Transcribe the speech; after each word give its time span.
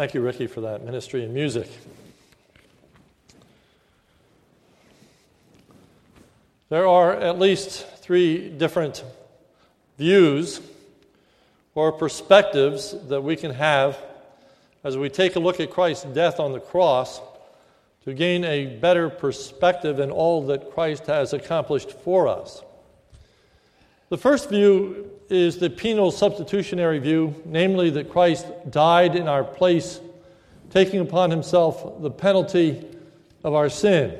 Thank 0.00 0.14
you, 0.14 0.22
Ricky, 0.22 0.46
for 0.46 0.62
that 0.62 0.82
ministry 0.82 1.24
and 1.24 1.34
music. 1.34 1.68
There 6.70 6.88
are 6.88 7.12
at 7.12 7.38
least 7.38 7.86
three 7.98 8.48
different 8.48 9.04
views 9.98 10.62
or 11.74 11.92
perspectives 11.92 12.94
that 13.08 13.20
we 13.20 13.36
can 13.36 13.50
have 13.50 13.98
as 14.84 14.96
we 14.96 15.10
take 15.10 15.36
a 15.36 15.38
look 15.38 15.60
at 15.60 15.70
Christ's 15.70 16.04
death 16.04 16.40
on 16.40 16.52
the 16.52 16.60
cross 16.60 17.20
to 18.04 18.14
gain 18.14 18.42
a 18.44 18.78
better 18.78 19.10
perspective 19.10 20.00
in 20.00 20.10
all 20.10 20.46
that 20.46 20.72
Christ 20.72 21.08
has 21.08 21.34
accomplished 21.34 21.92
for 21.92 22.26
us. 22.26 22.62
The 24.08 24.16
first 24.16 24.48
view 24.48 25.10
is 25.30 25.58
the 25.58 25.70
penal 25.70 26.10
substitutionary 26.10 26.98
view, 26.98 27.34
namely 27.44 27.90
that 27.90 28.10
Christ 28.10 28.46
died 28.70 29.14
in 29.14 29.28
our 29.28 29.44
place, 29.44 30.00
taking 30.70 31.00
upon 31.00 31.30
himself 31.30 32.02
the 32.02 32.10
penalty 32.10 32.84
of 33.44 33.54
our 33.54 33.68
sin. 33.68 34.18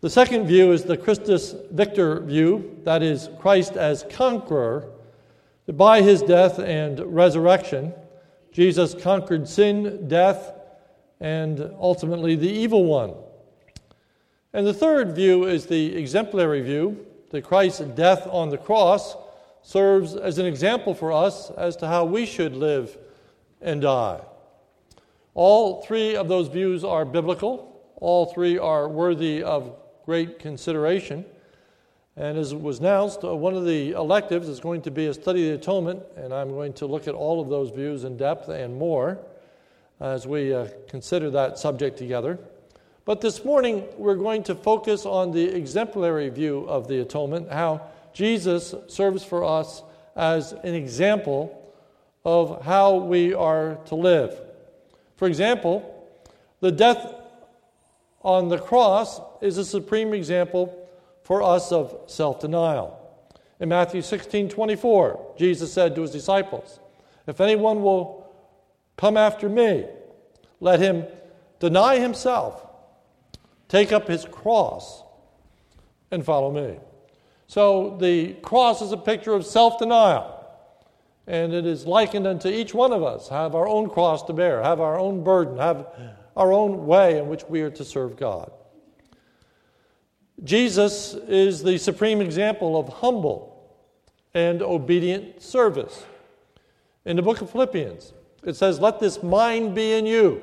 The 0.00 0.10
second 0.10 0.46
view 0.46 0.72
is 0.72 0.82
the 0.82 0.96
Christus 0.96 1.54
Victor 1.70 2.20
view, 2.20 2.80
that 2.84 3.02
is, 3.02 3.28
Christ 3.38 3.76
as 3.76 4.04
conqueror, 4.10 4.88
that 5.66 5.74
by 5.74 6.02
his 6.02 6.22
death 6.22 6.58
and 6.58 6.98
resurrection, 7.00 7.94
Jesus 8.50 8.94
conquered 8.94 9.48
sin, 9.48 10.08
death, 10.08 10.52
and 11.20 11.60
ultimately 11.80 12.34
the 12.34 12.50
evil 12.50 12.84
one. 12.84 13.14
And 14.52 14.66
the 14.66 14.74
third 14.74 15.14
view 15.14 15.44
is 15.44 15.66
the 15.66 15.96
exemplary 15.96 16.60
view 16.62 17.06
that 17.30 17.42
Christ's 17.42 17.80
death 17.80 18.26
on 18.26 18.50
the 18.50 18.58
cross 18.58 19.16
serves 19.62 20.14
as 20.16 20.38
an 20.38 20.46
example 20.46 20.94
for 20.94 21.12
us 21.12 21.50
as 21.50 21.76
to 21.76 21.86
how 21.86 22.04
we 22.04 22.26
should 22.26 22.54
live 22.54 22.98
and 23.60 23.82
die. 23.82 24.20
All 25.34 25.82
three 25.82 26.16
of 26.16 26.28
those 26.28 26.48
views 26.48 26.84
are 26.84 27.04
biblical, 27.04 27.80
all 27.96 28.26
three 28.26 28.58
are 28.58 28.88
worthy 28.88 29.42
of 29.42 29.74
great 30.04 30.38
consideration. 30.38 31.24
And 32.16 32.36
as 32.36 32.54
was 32.54 32.80
announced, 32.80 33.24
uh, 33.24 33.34
one 33.34 33.54
of 33.54 33.64
the 33.64 33.92
electives 33.92 34.48
is 34.48 34.60
going 34.60 34.82
to 34.82 34.90
be 34.90 35.06
a 35.06 35.14
study 35.14 35.48
of 35.48 35.52
the 35.52 35.62
atonement, 35.62 36.02
and 36.16 36.34
I'm 36.34 36.50
going 36.50 36.74
to 36.74 36.86
look 36.86 37.08
at 37.08 37.14
all 37.14 37.40
of 37.40 37.48
those 37.48 37.70
views 37.70 38.04
in 38.04 38.18
depth 38.18 38.48
and 38.48 38.76
more 38.76 39.18
as 40.00 40.26
we 40.26 40.52
uh, 40.52 40.68
consider 40.88 41.30
that 41.30 41.58
subject 41.58 41.96
together. 41.96 42.38
But 43.04 43.20
this 43.20 43.44
morning, 43.44 43.84
we're 43.96 44.16
going 44.16 44.42
to 44.44 44.54
focus 44.54 45.06
on 45.06 45.32
the 45.32 45.44
exemplary 45.44 46.28
view 46.28 46.66
of 46.68 46.86
the 46.86 47.00
atonement, 47.00 47.50
how 47.50 47.80
Jesus 48.12 48.74
serves 48.88 49.24
for 49.24 49.44
us 49.44 49.82
as 50.14 50.52
an 50.52 50.74
example 50.74 51.58
of 52.24 52.64
how 52.64 52.96
we 52.96 53.34
are 53.34 53.76
to 53.86 53.94
live. 53.94 54.38
For 55.16 55.26
example, 55.26 55.88
the 56.60 56.70
death 56.70 57.14
on 58.22 58.48
the 58.48 58.58
cross 58.58 59.20
is 59.40 59.58
a 59.58 59.64
supreme 59.64 60.14
example 60.14 60.88
for 61.22 61.42
us 61.42 61.72
of 61.72 61.96
self 62.06 62.40
denial. 62.40 62.98
In 63.60 63.68
Matthew 63.68 64.02
16 64.02 64.48
24, 64.48 65.34
Jesus 65.38 65.72
said 65.72 65.94
to 65.94 66.02
his 66.02 66.10
disciples, 66.10 66.78
If 67.26 67.40
anyone 67.40 67.82
will 67.82 68.32
come 68.96 69.16
after 69.16 69.48
me, 69.48 69.86
let 70.60 70.80
him 70.80 71.04
deny 71.58 71.98
himself, 71.98 72.66
take 73.68 73.92
up 73.92 74.08
his 74.08 74.24
cross, 74.24 75.02
and 76.10 76.24
follow 76.24 76.50
me. 76.52 76.78
So 77.52 77.98
the 78.00 78.32
cross 78.40 78.80
is 78.80 78.92
a 78.92 78.96
picture 78.96 79.34
of 79.34 79.44
self 79.44 79.78
denial. 79.78 80.42
And 81.26 81.52
it 81.52 81.66
is 81.66 81.84
likened 81.84 82.26
unto 82.26 82.48
each 82.48 82.72
one 82.72 82.94
of 82.94 83.02
us, 83.02 83.28
have 83.28 83.54
our 83.54 83.68
own 83.68 83.90
cross 83.90 84.22
to 84.22 84.32
bear, 84.32 84.62
have 84.62 84.80
our 84.80 84.98
own 84.98 85.22
burden, 85.22 85.58
have 85.58 85.86
our 86.34 86.50
own 86.50 86.86
way 86.86 87.18
in 87.18 87.28
which 87.28 87.44
we 87.50 87.60
are 87.60 87.68
to 87.68 87.84
serve 87.84 88.16
God. 88.16 88.50
Jesus 90.42 91.12
is 91.28 91.62
the 91.62 91.76
supreme 91.76 92.22
example 92.22 92.80
of 92.80 92.88
humble 92.88 93.70
and 94.32 94.62
obedient 94.62 95.42
service. 95.42 96.06
In 97.04 97.16
the 97.16 97.22
book 97.22 97.42
of 97.42 97.50
Philippians, 97.50 98.14
it 98.44 98.56
says, 98.56 98.80
Let 98.80 98.98
this 98.98 99.22
mind 99.22 99.74
be 99.74 99.92
in 99.92 100.06
you, 100.06 100.42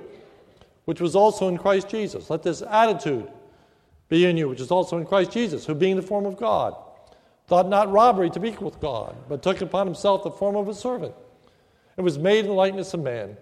which 0.86 1.02
was 1.02 1.16
also 1.16 1.48
in 1.48 1.58
Christ 1.58 1.90
Jesus. 1.90 2.30
Let 2.30 2.44
this 2.44 2.62
attitude 2.62 3.28
be 4.10 4.26
in 4.26 4.38
you, 4.38 4.48
which 4.48 4.62
is 4.62 4.70
also 4.70 5.00
in 5.00 5.08
Christ 5.08 5.32
Jesus, 5.32 5.66
who 5.66 5.74
being 5.74 5.96
the 5.96 6.04
form 6.04 6.28
of 6.28 6.38
God, 6.38 6.76
thought 7.50 7.68
not 7.68 7.92
robbery 7.92 8.30
to 8.30 8.40
be 8.40 8.50
equal 8.50 8.70
with 8.70 8.80
God, 8.80 9.16
but 9.28 9.44
took 9.44 9.60
upon 9.60 9.86
himself 9.88 10.24
the 10.24 10.32
form 10.32 10.56
of 10.56 10.70
a 10.70 10.74
servant, 10.74 11.14
and 11.98 12.04
was 12.04 12.18
made 12.18 12.40
in 12.40 12.48
the 12.48 12.54
likeness 12.54 12.94
of 12.94 13.02
man. 13.02 13.36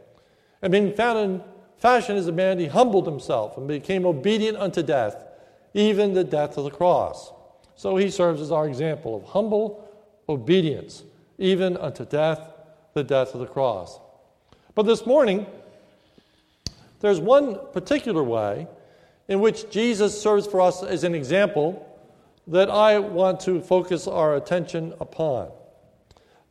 And 0.61 0.71
being 0.71 0.93
found 0.93 1.19
in 1.19 1.43
fashion 1.77 2.17
as 2.17 2.27
a 2.27 2.31
man, 2.31 2.57
he 2.57 2.65
humbled 2.65 3.05
himself 3.05 3.57
and 3.57 3.67
became 3.67 4.05
obedient 4.05 4.57
unto 4.57 4.81
death 4.81 5.23
even 5.77 6.13
the 6.13 6.23
death 6.23 6.57
of 6.57 6.63
the 6.63 6.71
cross. 6.71 7.31
So 7.75 7.97
he 7.97 8.09
serves 8.09 8.41
as 8.41 8.51
our 8.51 8.67
example 8.67 9.15
of 9.15 9.23
humble 9.23 9.87
obedience, 10.27 11.03
even 11.37 11.77
unto 11.77 12.03
death, 12.03 12.49
the 12.93 13.03
death 13.03 13.35
of 13.35 13.41
the 13.41 13.45
cross. 13.45 13.99
But 14.73 14.83
this 14.83 15.05
morning, 15.05 15.45
there's 16.99 17.19
one 17.19 17.59
particular 17.73 18.23
way 18.23 18.67
in 19.27 19.39
which 19.39 19.69
Jesus 19.69 20.19
serves 20.19 20.47
for 20.47 20.61
us 20.61 20.81
as 20.81 21.03
an 21.03 21.13
example 21.13 21.83
that 22.47 22.69
I 22.69 22.99
want 22.99 23.41
to 23.41 23.61
focus 23.61 24.07
our 24.07 24.35
attention 24.35 24.93
upon. 24.99 25.51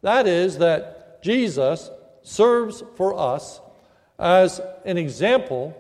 That 0.03 0.27
is, 0.27 0.59
that 0.59 1.23
Jesus 1.23 1.91
serves 2.23 2.83
for 2.97 3.19
us 3.19 3.61
as 4.19 4.61
an 4.85 4.99
example 4.99 5.77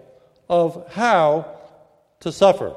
of 0.49 0.91
how 0.93 1.47
to 2.21 2.33
suffer. 2.33 2.75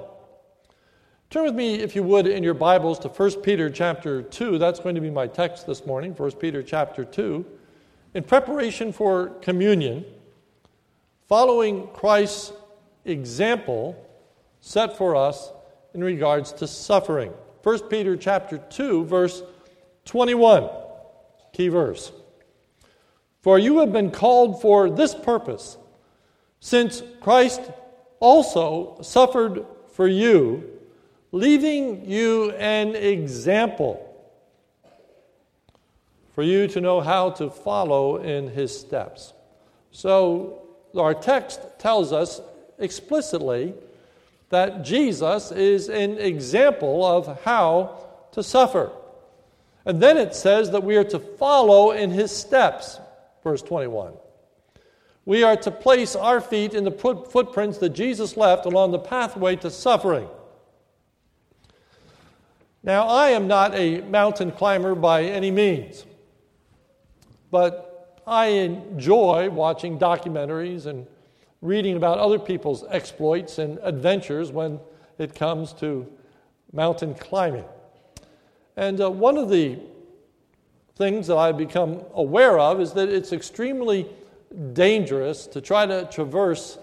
Turn 1.29 1.45
with 1.45 1.55
me, 1.55 1.75
if 1.75 1.95
you 1.95 2.03
would, 2.03 2.27
in 2.27 2.43
your 2.43 2.55
Bibles 2.55 2.99
to 2.99 3.07
1 3.07 3.41
Peter 3.41 3.69
chapter 3.69 4.21
2. 4.21 4.57
That's 4.57 4.79
going 4.79 4.95
to 4.95 5.01
be 5.01 5.11
my 5.11 5.27
text 5.27 5.67
this 5.67 5.85
morning, 5.85 6.13
1 6.13 6.31
Peter 6.33 6.63
chapter 6.63 7.05
2. 7.05 7.45
In 8.15 8.23
preparation 8.23 8.91
for 8.91 9.27
communion, 9.41 10.05
following 11.27 11.87
Christ's 11.93 12.51
example 13.05 13.95
set 14.59 14.97
for 14.97 15.15
us 15.15 15.51
in 15.93 16.03
regards 16.03 16.51
to 16.53 16.67
suffering. 16.67 17.33
1 17.63 17.89
Peter 17.89 18.15
chapter 18.15 18.57
2, 18.57 19.05
verse 19.05 19.43
21. 20.05 20.69
Key 21.53 21.67
verse. 21.67 22.11
For 23.41 23.57
you 23.57 23.79
have 23.79 23.91
been 23.91 24.11
called 24.11 24.61
for 24.61 24.89
this 24.89 25.15
purpose, 25.15 25.77
since 26.59 27.01
Christ 27.21 27.61
also 28.19 28.97
suffered 29.01 29.65
for 29.93 30.07
you 30.07 30.79
leaving 31.31 32.09
you 32.09 32.51
an 32.51 32.95
example 32.95 34.05
for 36.33 36.43
you 36.43 36.67
to 36.67 36.81
know 36.81 37.01
how 37.01 37.29
to 37.31 37.49
follow 37.49 38.17
in 38.17 38.47
his 38.47 38.77
steps. 38.77 39.33
So, 39.91 40.63
our 40.95 41.13
text 41.13 41.59
tells 41.77 42.13
us 42.13 42.41
explicitly 42.77 43.73
that 44.49 44.83
Jesus 44.83 45.51
is 45.51 45.89
an 45.89 46.17
example 46.17 47.05
of 47.05 47.43
how 47.43 48.07
to 48.31 48.43
suffer. 48.43 48.91
And 49.85 50.01
then 50.01 50.17
it 50.17 50.35
says 50.35 50.71
that 50.71 50.83
we 50.83 50.97
are 50.97 51.03
to 51.05 51.19
follow 51.19 51.91
in 51.91 52.09
his 52.09 52.35
steps, 52.35 52.99
verse 53.43 53.61
21. 53.61 54.13
We 55.25 55.43
are 55.43 55.55
to 55.57 55.71
place 55.71 56.15
our 56.15 56.41
feet 56.41 56.73
in 56.73 56.83
the 56.83 56.91
footprints 56.91 57.77
that 57.79 57.89
Jesus 57.89 58.35
left 58.35 58.65
along 58.65 58.91
the 58.91 58.99
pathway 58.99 59.55
to 59.57 59.69
suffering. 59.69 60.27
Now, 62.81 63.07
I 63.07 63.29
am 63.29 63.47
not 63.47 63.75
a 63.75 64.01
mountain 64.01 64.51
climber 64.51 64.95
by 64.95 65.23
any 65.23 65.51
means, 65.51 66.05
but 67.51 68.21
I 68.25 68.47
enjoy 68.47 69.49
watching 69.49 69.99
documentaries 69.99 70.85
and 70.85 71.05
reading 71.61 71.97
about 71.97 72.17
other 72.19 72.39
people's 72.39 72.83
exploits 72.89 73.59
and 73.59 73.79
adventures 73.81 74.51
when 74.51 74.79
it 75.17 75.35
comes 75.35 75.73
to 75.73 76.07
mountain 76.71 77.13
climbing. 77.15 77.65
And 78.77 79.01
uh, 79.01 79.11
one 79.11 79.37
of 79.37 79.49
the 79.49 79.79
things 80.95 81.27
that 81.27 81.37
I've 81.37 81.57
become 81.57 82.01
aware 82.13 82.59
of 82.59 82.79
is 82.79 82.93
that 82.93 83.09
it's 83.09 83.33
extremely 83.33 84.07
dangerous 84.73 85.47
to 85.47 85.61
try 85.61 85.85
to 85.85 86.07
traverse 86.11 86.77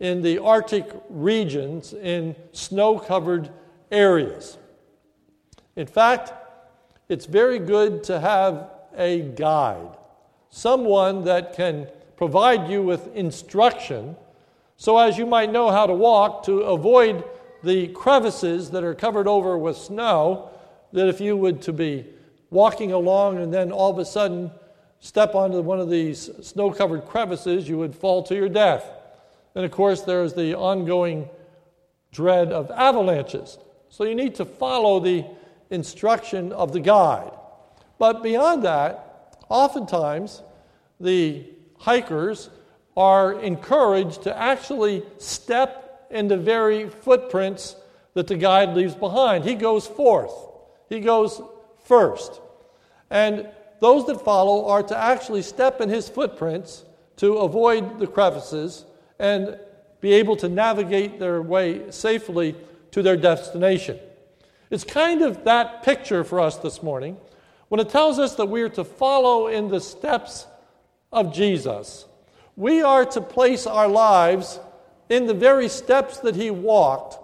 in 0.00 0.22
the 0.22 0.38
Arctic 0.38 0.90
regions 1.08 1.92
in 1.92 2.36
snow 2.52 2.98
covered 2.98 3.50
areas. 3.90 4.58
In 5.76 5.86
fact, 5.86 6.32
it's 7.08 7.26
very 7.26 7.58
good 7.58 8.04
to 8.04 8.20
have 8.20 8.70
a 8.96 9.20
guide, 9.20 9.96
someone 10.50 11.24
that 11.24 11.54
can 11.54 11.88
provide 12.18 12.68
you 12.68 12.82
with 12.82 13.14
instruction 13.14 14.16
so 14.76 14.98
as 14.98 15.16
you 15.16 15.24
might 15.24 15.52
know 15.52 15.70
how 15.70 15.86
to 15.86 15.94
walk 15.94 16.44
to 16.44 16.62
avoid 16.62 17.22
the 17.62 17.86
crevices 17.88 18.70
that 18.70 18.82
are 18.82 18.94
covered 18.94 19.28
over 19.28 19.56
with 19.56 19.76
snow 19.76 20.50
that 20.92 21.08
if 21.08 21.20
you 21.20 21.36
would 21.36 21.62
to 21.62 21.72
be 21.72 22.04
walking 22.50 22.92
along 22.92 23.38
and 23.38 23.54
then 23.54 23.70
all 23.70 23.90
of 23.90 23.98
a 23.98 24.04
sudden 24.04 24.50
step 24.98 25.36
onto 25.36 25.60
one 25.60 25.78
of 25.78 25.88
these 25.88 26.28
snow 26.42 26.72
covered 26.72 27.04
crevices, 27.06 27.68
you 27.68 27.78
would 27.78 27.94
fall 27.94 28.22
to 28.24 28.34
your 28.34 28.48
death. 28.48 28.90
And 29.54 29.64
of 29.64 29.70
course, 29.70 30.02
there's 30.02 30.34
the 30.34 30.56
ongoing 30.56 31.28
dread 32.10 32.50
of 32.50 32.70
avalanches. 32.72 33.58
So 33.90 34.02
you 34.02 34.16
need 34.16 34.34
to 34.36 34.44
follow 34.44 34.98
the 34.98 35.24
instruction 35.70 36.52
of 36.52 36.72
the 36.72 36.80
guide. 36.80 37.30
But 37.98 38.24
beyond 38.24 38.64
that, 38.64 39.36
oftentimes 39.48 40.42
the 41.00 41.44
hikers 41.78 42.50
are 42.96 43.40
encouraged 43.40 44.22
to 44.24 44.36
actually 44.36 45.02
step 45.18 46.06
in 46.10 46.28
the 46.28 46.36
very 46.36 46.88
footprints 46.88 47.76
that 48.14 48.26
the 48.26 48.36
guide 48.36 48.74
leaves 48.74 48.94
behind. 48.94 49.44
He 49.44 49.54
goes 49.54 49.86
forth, 49.86 50.32
he 50.88 51.00
goes 51.00 51.40
first. 51.84 52.40
And 53.10 53.48
those 53.80 54.06
that 54.06 54.22
follow 54.24 54.68
are 54.68 54.82
to 54.82 54.96
actually 54.96 55.42
step 55.42 55.80
in 55.80 55.88
his 55.88 56.08
footprints 56.08 56.84
to 57.16 57.38
avoid 57.38 57.98
the 57.98 58.06
crevices 58.06 58.84
and 59.18 59.58
be 60.00 60.12
able 60.12 60.36
to 60.36 60.48
navigate 60.48 61.18
their 61.18 61.40
way 61.42 61.90
safely 61.90 62.54
to 62.90 63.02
their 63.02 63.16
destination. 63.16 63.98
It's 64.70 64.84
kind 64.84 65.22
of 65.22 65.44
that 65.44 65.82
picture 65.82 66.24
for 66.24 66.40
us 66.40 66.56
this 66.56 66.82
morning 66.82 67.16
when 67.68 67.80
it 67.80 67.88
tells 67.88 68.18
us 68.18 68.34
that 68.36 68.46
we 68.46 68.62
are 68.62 68.68
to 68.70 68.84
follow 68.84 69.46
in 69.46 69.68
the 69.68 69.80
steps 69.80 70.46
of 71.12 71.32
Jesus. 71.32 72.06
We 72.56 72.82
are 72.82 73.04
to 73.06 73.20
place 73.20 73.66
our 73.66 73.88
lives 73.88 74.60
in 75.08 75.26
the 75.26 75.34
very 75.34 75.68
steps 75.68 76.18
that 76.20 76.36
he 76.36 76.50
walked 76.50 77.18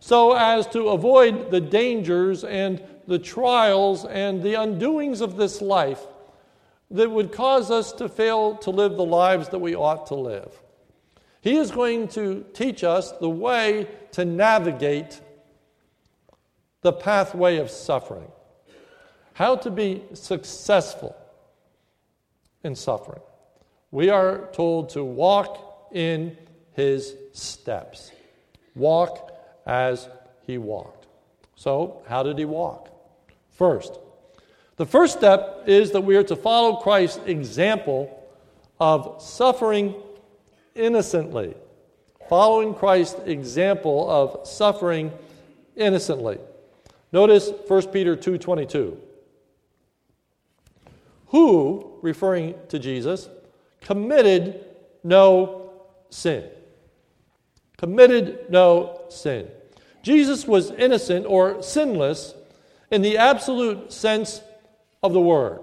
so 0.00 0.34
as 0.34 0.66
to 0.68 0.88
avoid 0.88 1.50
the 1.50 1.60
dangers 1.60 2.44
and 2.44 2.82
the 3.06 3.18
trials 3.18 4.04
and 4.04 4.42
the 4.42 4.54
undoings 4.54 5.20
of 5.20 5.36
this 5.36 5.62
life 5.62 6.04
that 6.90 7.10
would 7.10 7.32
cause 7.32 7.70
us 7.70 7.92
to 7.92 8.08
fail 8.08 8.56
to 8.56 8.70
live 8.70 8.96
the 8.96 9.04
lives 9.04 9.48
that 9.48 9.60
we 9.60 9.74
ought 9.74 10.06
to 10.08 10.14
live. 10.14 10.60
He 11.40 11.56
is 11.56 11.70
going 11.70 12.08
to 12.08 12.44
teach 12.52 12.84
us 12.84 13.12
the 13.12 13.30
way 13.30 13.88
to 14.12 14.24
navigate 14.24 15.20
the 16.82 16.92
pathway 16.92 17.56
of 17.56 17.70
suffering, 17.70 18.30
how 19.34 19.56
to 19.56 19.70
be 19.70 20.02
successful 20.12 21.16
in 22.64 22.74
suffering. 22.74 23.20
We 23.90 24.08
are 24.10 24.48
told 24.52 24.90
to 24.90 25.04
walk 25.04 25.88
in 25.92 26.36
his 26.72 27.14
steps, 27.32 28.10
walk 28.74 29.30
as 29.66 30.08
he 30.46 30.58
walked. 30.58 31.06
So, 31.54 32.02
how 32.08 32.22
did 32.22 32.38
he 32.38 32.44
walk? 32.44 32.88
First, 33.50 33.98
the 34.76 34.86
first 34.86 35.16
step 35.16 35.64
is 35.66 35.92
that 35.92 36.00
we 36.00 36.16
are 36.16 36.24
to 36.24 36.36
follow 36.36 36.76
Christ's 36.76 37.20
example 37.26 38.18
of 38.80 39.22
suffering 39.22 39.94
innocently. 40.74 41.54
Following 42.28 42.74
Christ's 42.74 43.20
example 43.26 44.10
of 44.10 44.48
suffering 44.48 45.12
innocently. 45.76 46.38
Notice 47.12 47.52
1 47.68 47.92
Peter 47.92 48.16
2:22. 48.16 48.96
Who, 51.32 51.98
referring 52.02 52.54
to 52.68 52.78
Jesus, 52.78 53.28
committed 53.80 54.64
no 55.02 55.72
sin. 56.10 56.44
Committed 57.78 58.50
no 58.50 59.00
sin. 59.08 59.48
Jesus 60.02 60.46
was 60.46 60.70
innocent 60.72 61.26
or 61.26 61.62
sinless 61.62 62.34
in 62.90 63.02
the 63.02 63.16
absolute 63.16 63.92
sense 63.92 64.42
of 65.02 65.14
the 65.14 65.20
word. 65.20 65.60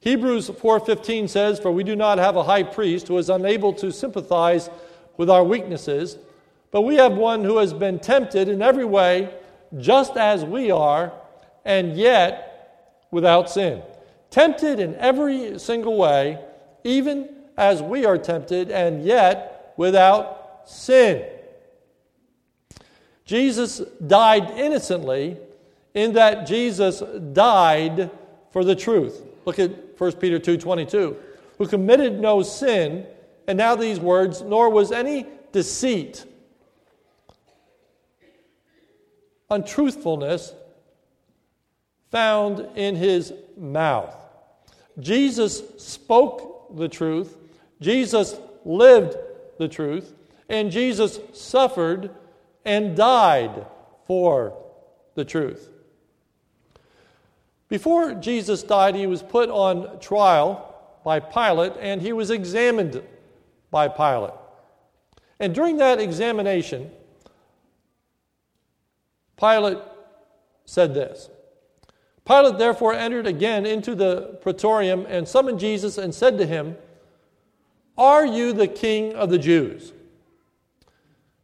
Hebrews 0.00 0.50
4:15 0.50 1.26
says, 1.26 1.58
"For 1.58 1.70
we 1.70 1.82
do 1.82 1.96
not 1.96 2.18
have 2.18 2.36
a 2.36 2.44
high 2.44 2.62
priest 2.62 3.08
who 3.08 3.16
is 3.18 3.30
unable 3.30 3.72
to 3.72 3.90
sympathize 3.90 4.68
with 5.16 5.30
our 5.30 5.42
weaknesses, 5.42 6.18
but 6.70 6.82
we 6.82 6.96
have 6.96 7.16
one 7.16 7.44
who 7.44 7.56
has 7.56 7.72
been 7.72 7.98
tempted 7.98 8.48
in 8.48 8.60
every 8.60 8.84
way 8.84 9.30
just 9.78 10.16
as 10.16 10.44
we 10.44 10.70
are, 10.70 11.12
and 11.64 11.96
yet 11.96 13.02
without 13.10 13.48
sin." 13.48 13.82
Tempted 14.36 14.80
in 14.80 14.94
every 14.96 15.58
single 15.58 15.96
way, 15.96 16.38
even 16.84 17.30
as 17.56 17.80
we 17.80 18.04
are 18.04 18.18
tempted, 18.18 18.70
and 18.70 19.02
yet 19.02 19.72
without 19.78 20.60
sin. 20.66 21.26
Jesus 23.24 23.78
died 24.06 24.50
innocently 24.50 25.38
in 25.94 26.12
that 26.12 26.46
Jesus 26.46 27.00
died 27.32 28.10
for 28.50 28.62
the 28.62 28.76
truth. 28.76 29.24
Look 29.46 29.58
at 29.58 29.70
1 29.98 30.20
Peter 30.20 30.38
2:22. 30.38 31.16
Who 31.56 31.66
committed 31.66 32.20
no 32.20 32.42
sin, 32.42 33.06
and 33.46 33.56
now 33.56 33.74
these 33.74 33.98
words, 33.98 34.42
nor 34.42 34.68
was 34.68 34.92
any 34.92 35.24
deceit, 35.50 36.26
untruthfulness 39.48 40.52
found 42.10 42.68
in 42.76 42.96
his 42.96 43.32
mouth. 43.56 44.24
Jesus 44.98 45.62
spoke 45.76 46.76
the 46.76 46.88
truth, 46.88 47.36
Jesus 47.80 48.36
lived 48.64 49.16
the 49.58 49.68
truth, 49.68 50.14
and 50.48 50.70
Jesus 50.70 51.20
suffered 51.32 52.10
and 52.64 52.96
died 52.96 53.66
for 54.06 54.56
the 55.14 55.24
truth. 55.24 55.70
Before 57.68 58.14
Jesus 58.14 58.62
died, 58.62 58.94
he 58.94 59.06
was 59.06 59.22
put 59.22 59.50
on 59.50 59.98
trial 59.98 60.74
by 61.04 61.20
Pilate 61.20 61.72
and 61.80 62.00
he 62.00 62.12
was 62.12 62.30
examined 62.30 63.02
by 63.70 63.88
Pilate. 63.88 64.34
And 65.40 65.54
during 65.54 65.76
that 65.78 66.00
examination, 66.00 66.90
Pilate 69.36 69.78
said 70.64 70.94
this 70.94 71.28
Pilate 72.26 72.58
therefore 72.58 72.92
entered 72.92 73.26
again 73.26 73.64
into 73.64 73.94
the 73.94 74.38
praetorium 74.42 75.06
and 75.08 75.28
summoned 75.28 75.60
Jesus 75.60 75.96
and 75.96 76.12
said 76.12 76.36
to 76.38 76.46
him, 76.46 76.76
Are 77.96 78.26
you 78.26 78.52
the 78.52 78.66
king 78.66 79.14
of 79.14 79.30
the 79.30 79.38
Jews? 79.38 79.92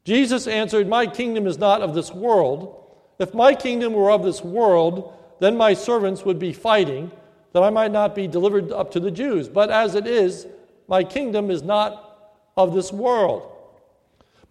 Jesus 0.05 0.49
answered, 0.49 0.89
My 0.89 1.07
kingdom 1.07 1.47
is 1.47 1.59
not 1.59 1.83
of 1.83 1.95
this 1.95 2.13
world. 2.13 2.79
If 3.21 3.33
my 3.33 3.55
kingdom 3.55 3.93
were 3.93 4.11
of 4.11 4.25
this 4.25 4.43
world, 4.43 5.17
then 5.39 5.57
my 5.57 5.73
servants 5.75 6.25
would 6.25 6.41
be 6.41 6.53
fighting 6.53 7.13
that 7.53 7.63
I 7.63 7.71
might 7.71 7.93
not 7.93 8.15
be 8.17 8.27
delivered 8.27 8.73
up 8.73 8.91
to 8.93 9.01
the 9.01 9.11
Jews. 9.11 9.49
But 9.49 9.71
as 9.71 9.95
it 9.95 10.09
is, 10.09 10.49
my 10.89 11.05
kingdom 11.05 11.51
is 11.51 11.63
not 11.63 12.33
of 12.57 12.75
this 12.75 12.93
world. 12.93 13.51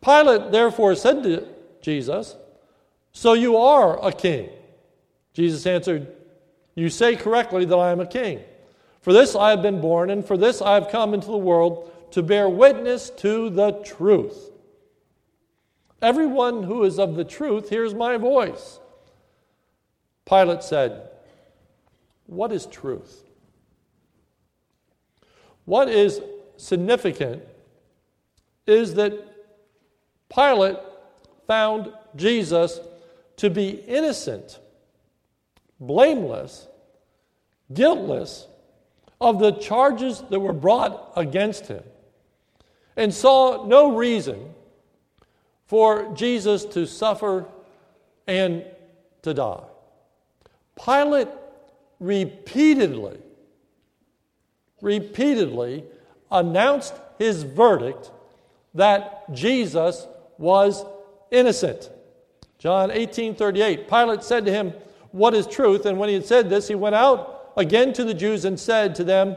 Pilate 0.02 0.52
therefore 0.52 0.96
said 0.96 1.24
to 1.24 1.48
Jesus, 1.82 2.38
So 3.12 3.34
you 3.34 3.58
are 3.58 4.04
a 4.06 4.14
king. 4.14 4.50
Jesus 5.34 5.66
answered, 5.66 6.08
You 6.76 6.90
say 6.90 7.16
correctly 7.16 7.66
that 7.66 7.76
I 7.76 7.92
am 7.92 8.00
a 8.00 8.06
king. 8.06 8.40
For 9.02 9.14
this 9.14 9.36
I 9.36 9.50
have 9.50 9.62
been 9.62 9.82
born, 9.82 10.10
and 10.10 10.26
for 10.26 10.38
this 10.38 10.62
I 10.62 10.76
have 10.76 10.90
come 10.90 11.14
into 11.14 11.28
the 11.28 11.38
world 11.38 11.92
to 12.12 12.22
bear 12.22 12.48
witness 12.48 13.10
to 13.18 13.50
the 13.50 13.72
truth. 13.84 14.52
Everyone 16.02 16.64
who 16.64 16.84
is 16.84 17.00
of 17.00 17.16
the 17.16 17.24
truth 17.24 17.70
hears 17.70 17.94
my 17.94 18.18
voice. 18.18 18.80
Pilate 20.26 20.64
said, 20.64 21.10
What 22.26 22.52
is 22.52 22.66
truth? 22.66 23.24
What 25.66 25.90
is 25.90 26.22
significant 26.58 27.44
is 28.66 28.96
that 28.96 29.14
Pilate 30.34 30.78
found 31.48 31.92
Jesus 32.16 32.80
to 33.38 33.50
be 33.50 33.70
innocent, 33.70 34.60
blameless, 35.82 36.68
guiltless 37.74 38.48
of 39.20 39.40
the 39.40 39.52
charges 39.54 40.24
that 40.30 40.40
were 40.40 40.54
brought 40.54 41.12
against 41.16 41.68
him, 41.68 41.84
and 42.96 43.14
saw 43.14 43.66
no 43.66 43.96
reason 43.96 44.54
for 45.66 46.14
Jesus 46.14 46.66
to 46.66 46.86
suffer 46.86 47.46
and 48.28 48.64
to 49.24 49.34
die. 49.34 49.64
Pilate 50.84 51.28
repeatedly, 52.00 53.20
repeatedly 54.82 55.84
announced 56.32 56.94
his 57.18 57.44
verdict 57.44 58.12
that 58.74 59.32
Jesus 59.34 60.08
was 60.38 60.84
innocent. 61.30 61.90
John 62.58 62.92
18 62.92 63.36
38. 63.36 63.88
Pilate 63.88 64.24
said 64.24 64.46
to 64.46 64.52
him, 64.52 64.74
What 65.12 65.34
is 65.34 65.48
truth? 65.48 65.86
And 65.86 65.98
when 65.98 66.10
he 66.10 66.16
had 66.16 66.26
said 66.26 66.50
this, 66.50 66.68
he 66.68 66.76
went 66.76 66.96
out 66.96 67.52
again 67.58 67.94
to 67.94 68.04
the 68.04 68.14
Jews 68.14 68.46
and 68.46 68.60
said 68.60 68.96
to 68.96 69.04
them, 69.04 69.36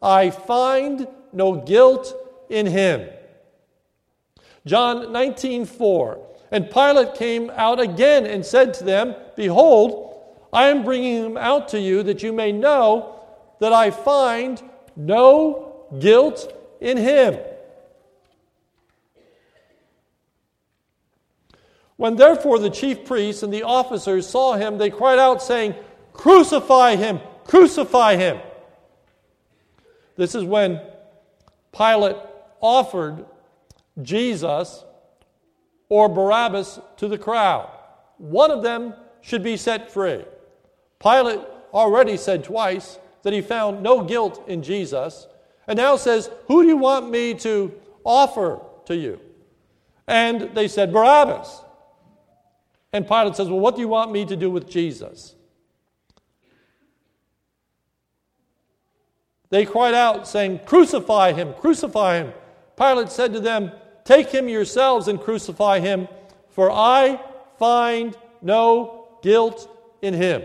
I 0.00 0.30
find 0.30 1.06
no 1.32 1.56
guilt 1.56 2.14
in 2.48 2.66
him. 2.66 3.08
John 4.64 5.12
19, 5.12 5.64
4. 5.64 6.26
And 6.50 6.70
Pilate 6.70 7.14
came 7.14 7.50
out 7.50 7.80
again 7.80 8.26
and 8.26 8.44
said 8.44 8.74
to 8.74 8.84
them, 8.84 9.14
Behold, 9.36 10.08
I 10.52 10.68
am 10.68 10.84
bringing 10.84 11.24
him 11.24 11.36
out 11.36 11.68
to 11.70 11.80
you 11.80 12.02
that 12.04 12.22
you 12.22 12.32
may 12.32 12.52
know 12.52 13.20
that 13.60 13.72
I 13.72 13.90
find 13.90 14.62
no 14.96 15.86
guilt 15.98 16.52
in 16.80 16.96
him. 16.96 17.38
When 21.98 22.14
therefore 22.14 22.60
the 22.60 22.70
chief 22.70 23.04
priests 23.04 23.42
and 23.42 23.52
the 23.52 23.64
officers 23.64 24.28
saw 24.28 24.54
him, 24.54 24.78
they 24.78 24.88
cried 24.88 25.18
out, 25.18 25.42
saying, 25.42 25.74
Crucify 26.12 26.94
him! 26.94 27.18
Crucify 27.44 28.14
him! 28.14 28.38
This 30.16 30.36
is 30.36 30.44
when 30.44 30.80
Pilate 31.76 32.14
offered 32.60 33.26
Jesus 34.00 34.84
or 35.88 36.08
Barabbas 36.08 36.78
to 36.98 37.08
the 37.08 37.18
crowd. 37.18 37.68
One 38.18 38.52
of 38.52 38.62
them 38.62 38.94
should 39.20 39.42
be 39.42 39.56
set 39.56 39.90
free. 39.90 40.24
Pilate 41.00 41.40
already 41.74 42.16
said 42.16 42.44
twice 42.44 43.00
that 43.22 43.32
he 43.32 43.40
found 43.40 43.82
no 43.82 44.04
guilt 44.04 44.44
in 44.46 44.62
Jesus, 44.62 45.26
and 45.66 45.76
now 45.76 45.96
says, 45.96 46.30
Who 46.46 46.62
do 46.62 46.68
you 46.68 46.76
want 46.76 47.10
me 47.10 47.34
to 47.34 47.74
offer 48.04 48.60
to 48.84 48.94
you? 48.94 49.18
And 50.06 50.54
they 50.54 50.68
said, 50.68 50.92
Barabbas. 50.92 51.62
And 52.92 53.06
Pilate 53.06 53.36
says, 53.36 53.48
Well, 53.48 53.60
what 53.60 53.74
do 53.74 53.80
you 53.80 53.88
want 53.88 54.12
me 54.12 54.24
to 54.24 54.36
do 54.36 54.50
with 54.50 54.68
Jesus? 54.68 55.34
They 59.50 59.64
cried 59.64 59.94
out, 59.94 60.28
saying, 60.28 60.60
Crucify 60.66 61.32
him, 61.32 61.54
crucify 61.54 62.18
him. 62.18 62.32
Pilate 62.76 63.10
said 63.10 63.32
to 63.32 63.40
them, 63.40 63.72
Take 64.04 64.28
him 64.28 64.48
yourselves 64.48 65.08
and 65.08 65.20
crucify 65.20 65.80
him, 65.80 66.08
for 66.50 66.70
I 66.70 67.20
find 67.58 68.16
no 68.40 69.08
guilt 69.22 69.68
in 70.02 70.14
him. 70.14 70.42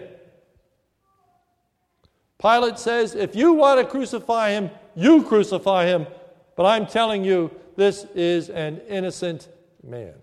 Pilate 2.41 2.77
says, 2.77 3.15
If 3.15 3.35
you 3.35 3.53
want 3.53 3.79
to 3.79 3.85
crucify 3.85 4.51
him, 4.51 4.69
you 4.95 5.23
crucify 5.23 5.85
him, 5.85 6.07
but 6.55 6.65
I'm 6.65 6.85
telling 6.85 7.23
you, 7.23 7.51
this 7.75 8.05
is 8.13 8.49
an 8.49 8.81
innocent 8.87 9.47
man. 9.81 10.13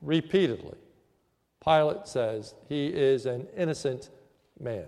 Repeatedly, 0.00 0.76
Pilate 1.64 2.06
says 2.06 2.54
he 2.68 2.86
is 2.86 3.26
an 3.26 3.48
innocent 3.56 4.10
man. 4.60 4.86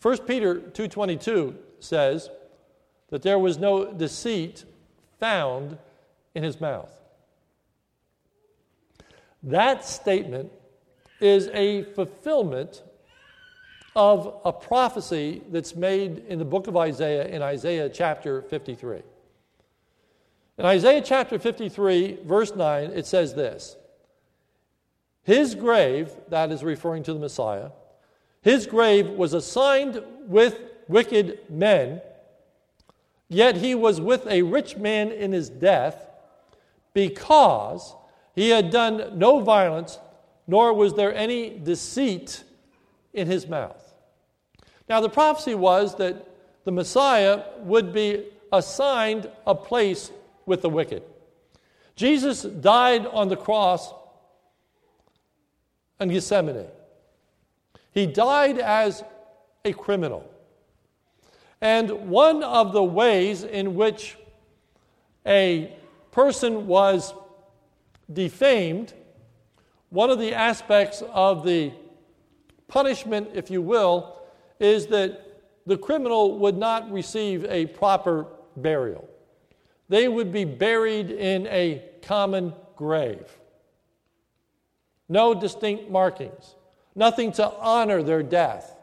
1 0.00 0.26
Peter 0.26 0.56
2:22 0.56 1.56
says 1.80 2.30
that 3.08 3.22
there 3.22 3.38
was 3.38 3.58
no 3.58 3.92
deceit 3.92 4.64
found 5.18 5.78
in 6.34 6.42
his 6.42 6.60
mouth. 6.60 6.90
That 9.42 9.84
statement 9.84 10.52
is 11.20 11.48
a 11.48 11.84
fulfillment 11.94 12.82
of 13.96 14.40
a 14.44 14.52
prophecy 14.52 15.42
that's 15.50 15.76
made 15.76 16.24
in 16.28 16.38
the 16.38 16.44
book 16.44 16.66
of 16.66 16.76
Isaiah 16.76 17.26
in 17.26 17.42
Isaiah 17.42 17.88
chapter 17.88 18.42
53. 18.42 19.02
In 20.56 20.64
Isaiah 20.64 21.02
chapter 21.02 21.38
53, 21.38 22.20
verse 22.24 22.54
9, 22.54 22.90
it 22.90 23.06
says 23.06 23.34
this 23.34 23.76
His 25.22 25.54
grave, 25.54 26.12
that 26.28 26.52
is 26.52 26.62
referring 26.62 27.02
to 27.04 27.12
the 27.12 27.18
Messiah, 27.18 27.70
his 28.42 28.66
grave 28.66 29.08
was 29.08 29.32
assigned 29.32 30.02
with 30.26 30.60
wicked 30.86 31.38
men, 31.50 32.00
yet 33.28 33.56
he 33.56 33.74
was 33.74 34.00
with 34.00 34.26
a 34.26 34.42
rich 34.42 34.76
man 34.76 35.10
in 35.10 35.32
his 35.32 35.48
death 35.48 36.08
because 36.92 37.94
he 38.34 38.50
had 38.50 38.70
done 38.70 39.18
no 39.18 39.40
violence, 39.40 39.98
nor 40.46 40.72
was 40.72 40.94
there 40.94 41.14
any 41.14 41.58
deceit 41.58 42.44
in 43.12 43.26
his 43.26 43.48
mouth. 43.48 43.94
Now, 44.88 45.00
the 45.00 45.08
prophecy 45.08 45.54
was 45.54 45.96
that 45.96 46.28
the 46.64 46.72
Messiah 46.72 47.44
would 47.60 47.92
be 47.92 48.26
assigned 48.52 49.30
a 49.46 49.54
place 49.54 50.10
with 50.46 50.62
the 50.62 50.68
wicked. 50.68 51.02
Jesus 51.96 52.42
died 52.42 53.06
on 53.06 53.28
the 53.28 53.36
cross 53.36 53.92
in 56.00 56.08
Gethsemane. 56.08 56.66
He 57.92 58.06
died 58.06 58.58
as 58.58 59.04
a 59.64 59.72
criminal. 59.72 60.28
And 61.60 62.08
one 62.08 62.42
of 62.42 62.72
the 62.72 62.82
ways 62.82 63.44
in 63.44 63.74
which 63.74 64.18
a 65.24 65.74
person 66.10 66.66
was 66.66 67.14
defamed, 68.12 68.92
one 69.90 70.10
of 70.10 70.18
the 70.18 70.34
aspects 70.34 71.02
of 71.12 71.44
the 71.44 71.72
punishment, 72.68 73.30
if 73.34 73.50
you 73.50 73.62
will, 73.62 74.18
is 74.58 74.88
that 74.88 75.20
the 75.66 75.78
criminal 75.78 76.38
would 76.38 76.58
not 76.58 76.90
receive 76.90 77.44
a 77.46 77.66
proper 77.66 78.26
burial 78.56 79.08
they 79.88 80.08
would 80.08 80.32
be 80.32 80.44
buried 80.44 81.10
in 81.10 81.46
a 81.48 81.82
common 82.02 82.54
grave. 82.76 83.26
No 85.08 85.34
distinct 85.34 85.90
markings, 85.90 86.54
nothing 86.94 87.32
to 87.32 87.50
honor 87.58 88.02
their 88.02 88.22
death. 88.22 88.74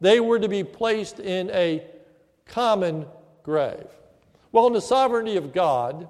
They 0.00 0.20
were 0.20 0.38
to 0.38 0.48
be 0.48 0.64
placed 0.64 1.20
in 1.20 1.50
a 1.50 1.84
common 2.46 3.06
grave. 3.42 3.86
Well, 4.52 4.66
in 4.66 4.72
the 4.72 4.80
sovereignty 4.80 5.36
of 5.36 5.52
God, 5.52 6.08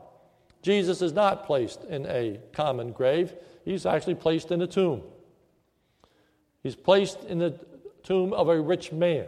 Jesus 0.62 1.02
is 1.02 1.12
not 1.12 1.46
placed 1.46 1.84
in 1.84 2.06
a 2.06 2.40
common 2.52 2.92
grave. 2.92 3.34
He's 3.64 3.86
actually 3.86 4.16
placed 4.16 4.50
in 4.50 4.62
a 4.62 4.66
tomb. 4.66 5.02
He's 6.62 6.76
placed 6.76 7.22
in 7.24 7.38
the 7.38 7.58
tomb 8.02 8.32
of 8.32 8.48
a 8.48 8.60
rich 8.60 8.92
man, 8.92 9.26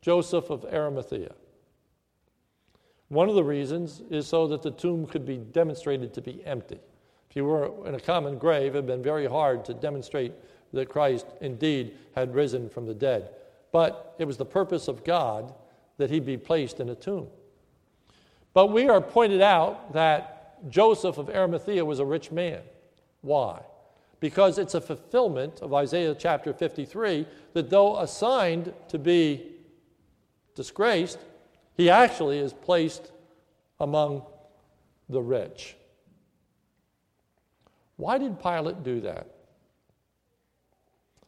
Joseph 0.00 0.50
of 0.50 0.64
Arimathea. 0.64 1.32
One 3.10 3.28
of 3.28 3.34
the 3.34 3.44
reasons 3.44 4.02
is 4.08 4.28
so 4.28 4.46
that 4.46 4.62
the 4.62 4.70
tomb 4.70 5.04
could 5.04 5.26
be 5.26 5.36
demonstrated 5.36 6.14
to 6.14 6.22
be 6.22 6.44
empty. 6.46 6.78
If 7.28 7.34
you 7.34 7.44
were 7.44 7.86
in 7.86 7.96
a 7.96 8.00
common 8.00 8.38
grave, 8.38 8.74
it 8.74 8.78
had 8.78 8.86
been 8.86 9.02
very 9.02 9.26
hard 9.26 9.64
to 9.64 9.74
demonstrate 9.74 10.32
that 10.72 10.88
Christ 10.88 11.26
indeed 11.40 11.96
had 12.14 12.34
risen 12.34 12.68
from 12.70 12.86
the 12.86 12.94
dead. 12.94 13.30
But 13.72 14.14
it 14.18 14.26
was 14.26 14.36
the 14.36 14.44
purpose 14.44 14.86
of 14.86 15.02
God 15.02 15.52
that 15.96 16.08
he 16.08 16.20
be 16.20 16.36
placed 16.36 16.78
in 16.78 16.88
a 16.88 16.94
tomb. 16.94 17.26
But 18.54 18.68
we 18.68 18.88
are 18.88 19.00
pointed 19.00 19.42
out 19.42 19.92
that 19.92 20.70
Joseph 20.70 21.18
of 21.18 21.30
Arimathea 21.30 21.84
was 21.84 21.98
a 21.98 22.04
rich 22.04 22.30
man. 22.30 22.60
Why? 23.22 23.60
Because 24.20 24.56
it's 24.56 24.74
a 24.74 24.80
fulfillment 24.80 25.62
of 25.62 25.74
Isaiah 25.74 26.14
chapter 26.14 26.52
53 26.52 27.26
that 27.54 27.70
though 27.70 27.98
assigned 27.98 28.72
to 28.88 28.98
be 28.98 29.50
disgraced, 30.54 31.18
he 31.80 31.88
actually 31.88 32.36
is 32.36 32.52
placed 32.52 33.10
among 33.80 34.22
the 35.08 35.22
rich. 35.22 35.76
Why 37.96 38.18
did 38.18 38.38
Pilate 38.38 38.82
do 38.82 39.00
that? 39.00 39.26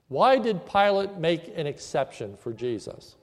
Why 0.08 0.36
did 0.36 0.66
Pilate 0.66 1.16
make 1.16 1.50
an 1.56 1.66
exception 1.66 2.36
for 2.36 2.52
Jesus? 2.52 3.16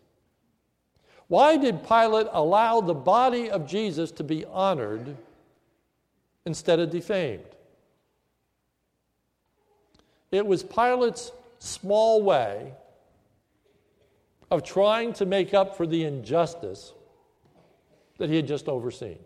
Why 1.28 1.56
did 1.56 1.88
Pilate 1.88 2.26
allow 2.32 2.82
the 2.82 2.96
body 2.96 3.52
of 3.52 3.68
Jesus 3.68 4.10
to 4.14 4.24
be 4.24 4.44
honored 4.46 5.16
instead 6.48 6.80
of 6.80 6.90
defamed? 6.90 7.46
It 10.32 10.48
was 10.48 10.64
Pilate's 10.64 11.32
small 11.60 12.24
way 12.24 12.74
of 14.50 14.64
trying 14.64 15.14
to 15.14 15.28
make 15.28 15.54
up 15.54 15.78
for 15.78 15.86
the 15.86 16.06
injustice 16.06 16.94
that 18.20 18.30
he 18.30 18.36
had 18.36 18.48
just 18.48 18.68
overseen. 18.68 19.20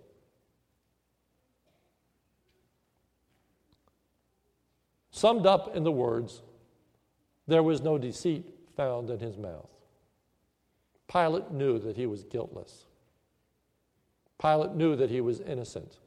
Summed 5.12 5.46
up 5.46 5.76
in 5.76 5.84
the 5.84 5.92
words, 5.92 6.42
there 7.48 7.62
was 7.62 7.82
no 7.82 7.98
deceit 7.98 8.46
found 8.76 9.10
in 9.10 9.20
his 9.20 9.38
mouth. 9.38 9.70
Pilate 11.12 11.52
knew 11.52 11.78
that 11.80 11.98
he 11.98 12.06
was 12.06 12.24
guiltless. 12.24 12.86
Pilate 14.42 14.72
knew 14.72 14.96
that 14.96 15.10
he 15.10 15.22
was 15.22 15.40
innocent. 15.42 16.00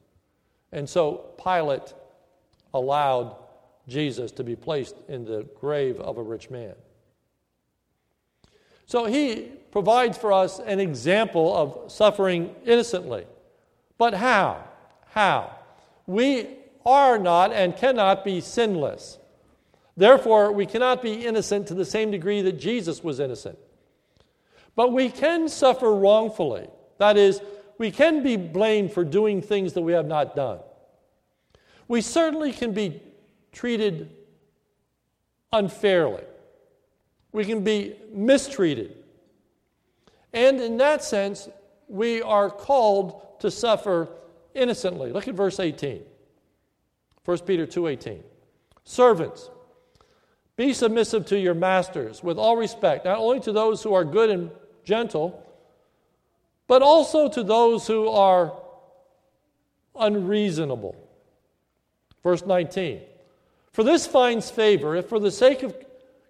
And 0.71 0.89
so 0.89 1.31
Pilate 1.41 1.93
allowed 2.73 3.35
Jesus 3.87 4.31
to 4.33 4.43
be 4.43 4.55
placed 4.55 4.95
in 5.07 5.23
the 5.23 5.47
grave 5.55 5.99
of 5.99 6.17
a 6.17 6.23
rich 6.23 6.49
man. 6.49 6.75
So 8.87 9.05
he 9.05 9.51
provides 9.71 10.17
for 10.17 10.33
us 10.33 10.59
an 10.59 10.79
example 10.79 11.55
of 11.55 11.91
suffering 11.91 12.55
innocently. 12.65 13.25
But 13.97 14.13
how? 14.13 14.63
How? 15.11 15.55
We 16.07 16.47
are 16.85 17.19
not 17.19 17.51
and 17.51 17.75
cannot 17.75 18.23
be 18.23 18.39
sinless. 18.39 19.19
Therefore, 19.97 20.51
we 20.53 20.65
cannot 20.65 21.01
be 21.01 21.25
innocent 21.25 21.67
to 21.67 21.73
the 21.73 21.85
same 21.85 22.11
degree 22.11 22.41
that 22.43 22.53
Jesus 22.53 23.03
was 23.03 23.19
innocent. 23.19 23.59
But 24.75 24.93
we 24.93 25.09
can 25.09 25.49
suffer 25.49 25.93
wrongfully. 25.93 26.69
That 26.97 27.17
is, 27.17 27.41
we 27.77 27.91
can 27.91 28.23
be 28.23 28.37
blamed 28.37 28.93
for 28.93 29.03
doing 29.03 29.41
things 29.41 29.73
that 29.73 29.81
we 29.81 29.93
have 29.93 30.07
not 30.07 30.35
done. 30.35 30.59
We 31.87 32.01
certainly 32.01 32.53
can 32.53 32.73
be 32.73 33.01
treated 33.51 34.15
unfairly. 35.51 36.23
We 37.37 37.45
can 37.45 37.63
be 37.63 37.93
mistreated. 38.11 38.97
And 40.33 40.59
in 40.59 40.77
that 40.77 41.03
sense, 41.03 41.47
we 41.87 42.19
are 42.23 42.49
called 42.49 43.39
to 43.41 43.51
suffer 43.51 44.09
innocently. 44.55 45.11
Look 45.11 45.27
at 45.27 45.35
verse 45.35 45.59
18. 45.59 46.03
1 47.25 47.37
Peter 47.45 47.67
2:18. 47.67 48.23
Servants, 48.83 49.51
be 50.55 50.73
submissive 50.73 51.27
to 51.27 51.37
your 51.37 51.53
masters 51.53 52.23
with 52.23 52.39
all 52.39 52.57
respect, 52.57 53.05
not 53.05 53.19
only 53.19 53.39
to 53.41 53.51
those 53.51 53.83
who 53.83 53.93
are 53.93 54.03
good 54.03 54.31
and 54.31 54.49
gentle, 54.83 55.39
but 56.65 56.81
also 56.81 57.29
to 57.29 57.43
those 57.43 57.85
who 57.85 58.07
are 58.07 58.51
unreasonable. 59.95 60.95
Verse 62.23 62.43
19. 62.43 62.99
For 63.71 63.83
this 63.83 64.07
finds 64.07 64.49
favor 64.49 64.95
if, 64.95 65.07
for 65.07 65.19
the 65.19 65.29
sake 65.29 65.61
of 65.61 65.75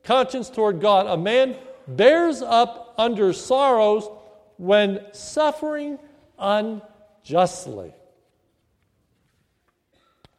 conscience 0.07 0.49
toward 0.49 0.79
God, 0.79 1.05
a 1.05 1.17
man 1.17 1.55
bears 1.87 2.41
up 2.41 2.95
under 2.97 3.33
sorrows 3.33 4.09
when 4.55 5.05
suffering 5.11 5.99
unjustly. 6.39 7.93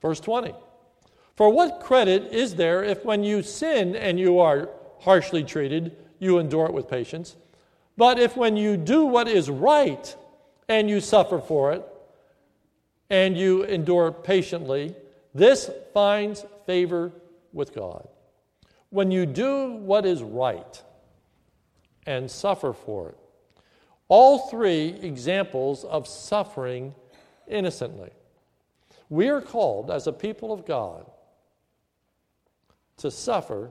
Verse 0.00 0.20
20. 0.20 0.54
For 1.37 1.50
what 1.50 1.80
credit 1.80 2.32
is 2.32 2.54
there 2.56 2.82
if 2.82 3.04
when 3.04 3.22
you 3.22 3.42
sin 3.42 3.94
and 3.94 4.18
you 4.18 4.40
are 4.40 4.70
harshly 5.00 5.44
treated, 5.44 5.94
you 6.18 6.38
endure 6.38 6.66
it 6.66 6.72
with 6.72 6.88
patience? 6.88 7.37
But 7.96 8.18
if 8.18 8.37
when 8.37 8.56
you 8.56 8.76
do 8.76 9.04
what 9.04 9.28
is 9.28 9.50
right 9.50 10.16
and 10.68 10.88
you 10.88 11.00
suffer 11.00 11.40
for 11.40 11.72
it, 11.72 11.84
and 13.10 13.38
you 13.38 13.64
endure 13.64 14.12
patiently, 14.12 14.94
this 15.34 15.70
finds 15.94 16.44
favor 16.66 17.12
with 17.52 17.75
God. 17.75 18.08
When 18.90 19.11
you 19.11 19.26
do 19.26 19.73
what 19.73 20.07
is 20.07 20.23
right 20.23 20.83
and 22.07 22.30
suffer 22.30 22.73
for 22.73 23.11
it, 23.11 23.18
all 24.09 24.49
three 24.49 24.99
examples 25.02 25.85
of 25.85 26.09
suffering 26.09 26.95
innocently. 27.47 28.11
We 29.11 29.28
are 29.28 29.40
called 29.42 29.90
as 29.90 30.07
a 30.07 30.12
people 30.12 30.52
of 30.52 30.66
God 30.66 31.11
to 32.99 33.11
suffer 33.11 33.71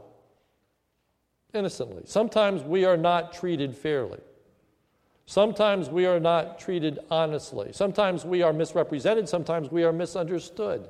innocently. 1.54 2.04
Sometimes 2.06 2.64
we 2.64 2.86
are 2.86 2.98
not 2.98 3.34
treated 3.34 3.76
fairly. 3.76 4.20
Sometimes 5.26 5.90
we 5.90 6.06
are 6.06 6.20
not 6.20 6.60
treated 6.60 7.00
honestly. 7.12 7.74
Sometimes 7.74 8.24
we 8.24 8.42
are 8.42 8.54
misrepresented. 8.54 9.28
Sometimes 9.28 9.70
we 9.70 9.84
are 9.84 9.92
misunderstood. 9.92 10.88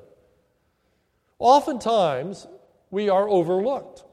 Oftentimes 1.38 2.46
we 2.90 3.08
are 3.08 3.28
overlooked. 3.28 4.04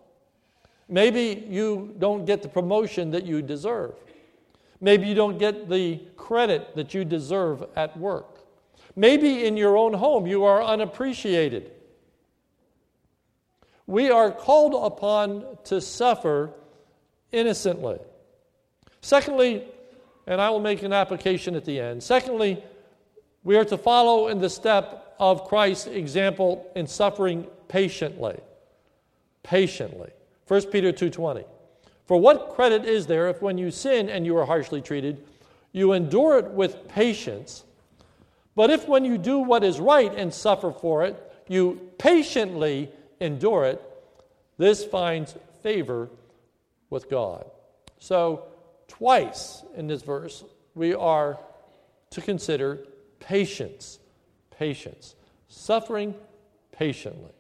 Maybe 0.88 1.46
you 1.50 1.96
don't 1.98 2.26
get 2.26 2.42
the 2.42 2.50
promotion 2.50 3.12
that 3.12 3.26
you 3.26 3.42
deserve. 3.42 3.96
Maybe 4.82 5.08
you 5.08 5.16
don't 5.16 5.38
get 5.38 5.70
the 5.70 6.02
credit 6.16 6.76
that 6.76 6.94
you 6.94 7.06
deserve 7.06 7.66
at 7.76 7.98
work. 7.98 8.40
Maybe 8.96 9.46
in 9.46 9.58
your 9.58 9.78
own 9.78 9.94
home 9.94 10.28
you 10.28 10.44
are 10.44 10.64
unappreciated. 10.64 11.72
We 13.88 14.10
are 14.10 14.32
called 14.32 14.74
upon 14.74 15.46
to 15.66 15.82
suffer 15.82 16.52
innocently. 17.32 18.00
Secondly, 19.02 19.66
and 20.28 20.42
I 20.42 20.50
will 20.50 20.60
make 20.60 20.82
an 20.82 20.94
application 20.94 21.56
at 21.56 21.66
the 21.66 21.80
end. 21.80 22.02
Secondly, 22.02 22.64
we 23.44 23.56
are 23.58 23.66
to 23.66 23.78
follow 23.78 24.28
in 24.30 24.40
the 24.40 24.50
step 24.50 25.16
of 25.20 25.48
Christ's 25.48 25.88
example 25.88 26.72
in 26.76 26.88
suffering 26.88 27.46
patiently. 27.68 28.40
Patiently. 29.44 30.10
1 30.48 30.72
Peter 30.72 30.92
2:20. 30.92 31.46
For 32.06 32.18
what 32.18 32.50
credit 32.50 32.86
is 32.86 33.08
there 33.08 33.28
if 33.30 33.42
when 33.42 33.58
you 33.58 33.72
sin 33.72 34.10
and 34.10 34.26
you 34.26 34.38
are 34.38 34.46
harshly 34.46 34.82
treated, 34.82 35.24
you 35.72 35.92
endure 35.92 36.38
it 36.38 36.52
with 36.52 36.88
patience? 36.88 37.64
But 38.56 38.70
if 38.70 38.88
when 38.88 39.04
you 39.04 39.18
do 39.18 39.40
what 39.40 39.64
is 39.64 39.80
right 39.80 40.14
and 40.14 40.34
suffer 40.34 40.72
for 40.72 41.04
it, 41.04 41.22
you 41.48 41.92
patiently 41.98 42.90
endure 43.20 43.66
it, 43.66 43.82
this 44.58 44.86
finds 44.86 45.36
favor 45.62 46.10
with 46.90 47.10
God. 47.10 47.50
So, 48.00 48.46
twice 48.88 49.64
in 49.76 49.88
this 49.88 50.02
verse, 50.02 50.44
we 50.76 50.94
are 50.94 51.40
to 52.12 52.22
consider 52.22 52.86
patience. 53.20 54.00
Patience. 54.52 55.16
Suffering 55.50 56.16
patiently. 56.72 57.35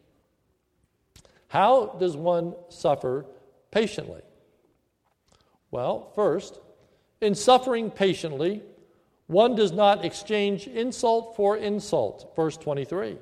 How 1.56 1.96
does 2.02 2.18
one 2.18 2.54
suffer 2.68 3.26
patiently? 3.72 4.20
Well, 5.72 6.12
first, 6.13 6.60
in 7.22 7.34
suffering 7.34 7.91
patiently, 7.91 8.62
one 9.28 9.56
does 9.56 9.72
not 9.72 10.04
exchange 10.04 10.68
insult 10.68 11.38
for 11.38 11.56
insult. 11.56 12.34
Verse 12.36 12.58
23. 12.58 13.15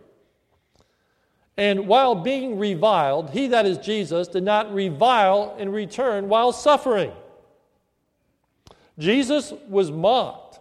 And 1.58 1.88
while 1.88 2.16
being 2.16 2.58
reviled, 2.58 3.30
he 3.30 3.50
that 3.50 3.68
is 3.68 3.78
Jesus 3.78 4.28
did 4.30 4.42
not 4.42 4.74
revile 4.74 5.56
in 5.60 5.72
return 5.72 6.28
while 6.28 6.52
suffering. 6.52 7.12
Jesus 8.98 9.54
was 9.70 9.92
mocked. 9.92 10.60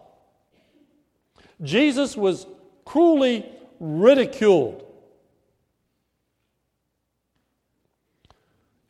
Jesus 1.63 2.15
was 2.15 2.45
cruelly 2.85 3.51
ridiculed. 3.79 4.85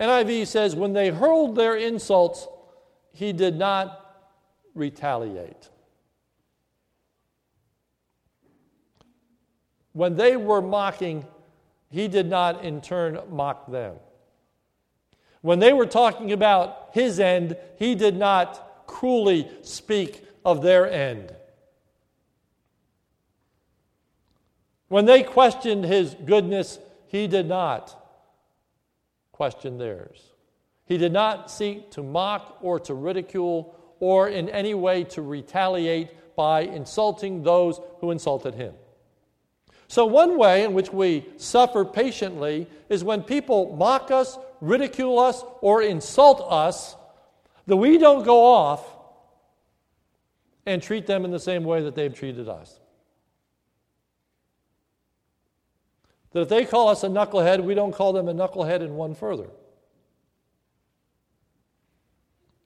NIV 0.03 0.47
says, 0.47 0.75
when 0.75 0.93
they 0.93 1.09
hurled 1.09 1.55
their 1.55 1.75
insults, 1.75 2.47
he 3.13 3.31
did 3.31 3.57
not 3.57 3.99
retaliate. 4.75 5.69
When 9.93 10.15
they 10.15 10.35
were 10.35 10.61
mocking, 10.61 11.25
he 11.89 12.07
did 12.07 12.27
not 12.27 12.65
in 12.65 12.81
turn 12.81 13.19
mock 13.29 13.71
them. 13.71 13.95
When 15.41 15.59
they 15.59 15.71
were 15.71 15.85
talking 15.85 16.31
about 16.31 16.89
his 16.91 17.19
end, 17.19 17.55
he 17.77 17.95
did 17.95 18.17
not 18.17 18.87
cruelly 18.87 19.49
speak 19.61 20.25
of 20.43 20.61
their 20.61 20.91
end. 20.91 21.33
When 24.87 25.05
they 25.05 25.23
questioned 25.23 25.85
his 25.85 26.15
goodness, 26.25 26.79
he 27.07 27.27
did 27.27 27.47
not 27.47 28.02
question 29.33 29.77
theirs. 29.77 30.31
He 30.85 30.97
did 30.97 31.11
not 31.11 31.51
seek 31.51 31.91
to 31.91 32.03
mock 32.03 32.57
or 32.61 32.79
to 32.81 32.93
ridicule 32.93 33.75
or 33.99 34.29
in 34.29 34.47
any 34.49 34.73
way 34.73 35.03
to 35.03 35.21
retaliate 35.21 36.35
by 36.35 36.61
insulting 36.61 37.43
those 37.43 37.79
who 37.99 38.11
insulted 38.11 38.55
him. 38.55 38.73
So, 39.87 40.05
one 40.05 40.37
way 40.37 40.63
in 40.63 40.73
which 40.73 40.91
we 40.91 41.25
suffer 41.37 41.85
patiently 41.85 42.67
is 42.89 43.03
when 43.03 43.21
people 43.21 43.75
mock 43.75 44.09
us, 44.11 44.37
ridicule 44.61 45.19
us, 45.19 45.43
or 45.61 45.81
insult 45.81 46.41
us 46.49 46.95
that 47.67 47.77
we 47.77 47.97
don't 47.97 48.23
go 48.23 48.45
off 48.45 48.83
and 50.65 50.81
treat 50.81 51.05
them 51.05 51.25
in 51.25 51.31
the 51.31 51.39
same 51.39 51.63
way 51.63 51.81
that 51.83 51.95
they've 51.95 52.13
treated 52.13 52.49
us. 52.49 52.79
That 56.33 56.41
if 56.41 56.49
they 56.49 56.65
call 56.65 56.89
us 56.89 57.03
a 57.03 57.07
knucklehead, 57.07 57.63
we 57.63 57.75
don't 57.75 57.93
call 57.93 58.11
them 58.11 58.27
a 58.27 58.33
knucklehead 58.33 58.81
and 58.81 58.95
one 58.95 59.15
further. 59.15 59.49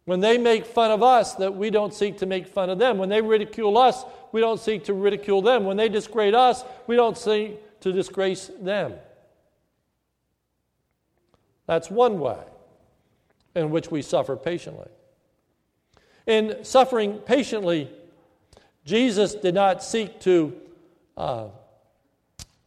When 0.05 0.21
they 0.21 0.37
make 0.37 0.65
fun 0.65 0.91
of 0.91 1.03
us, 1.03 1.35
that 1.35 1.53
we 1.53 1.69
don't 1.69 1.93
seek 1.93 2.19
to 2.19 2.25
make 2.25 2.47
fun 2.47 2.69
of 2.69 2.79
them. 2.79 2.97
When 2.97 3.09
they 3.09 3.21
ridicule 3.21 3.77
us, 3.77 4.05
we 4.31 4.39
don't 4.39 4.59
seek 4.59 4.85
to 4.85 4.93
ridicule 4.93 5.41
them. 5.41 5.65
When 5.65 5.75
they 5.75 5.89
disgrace 5.89 6.33
us, 6.33 6.63
we 6.87 6.95
don't 6.95 7.17
seek 7.17 7.59
to 7.81 7.91
disgrace 7.91 8.49
them. 8.61 8.93
That's 11.65 11.91
one 11.91 12.21
way 12.21 12.39
in 13.53 13.69
which 13.69 13.91
we 13.91 14.01
suffer 14.01 14.37
patiently. 14.37 14.87
In 16.25 16.63
suffering 16.63 17.17
patiently, 17.17 17.91
Jesus 18.85 19.35
did 19.35 19.55
not 19.55 19.83
seek 19.83 20.21
to 20.21 20.53
uh, 21.17 21.47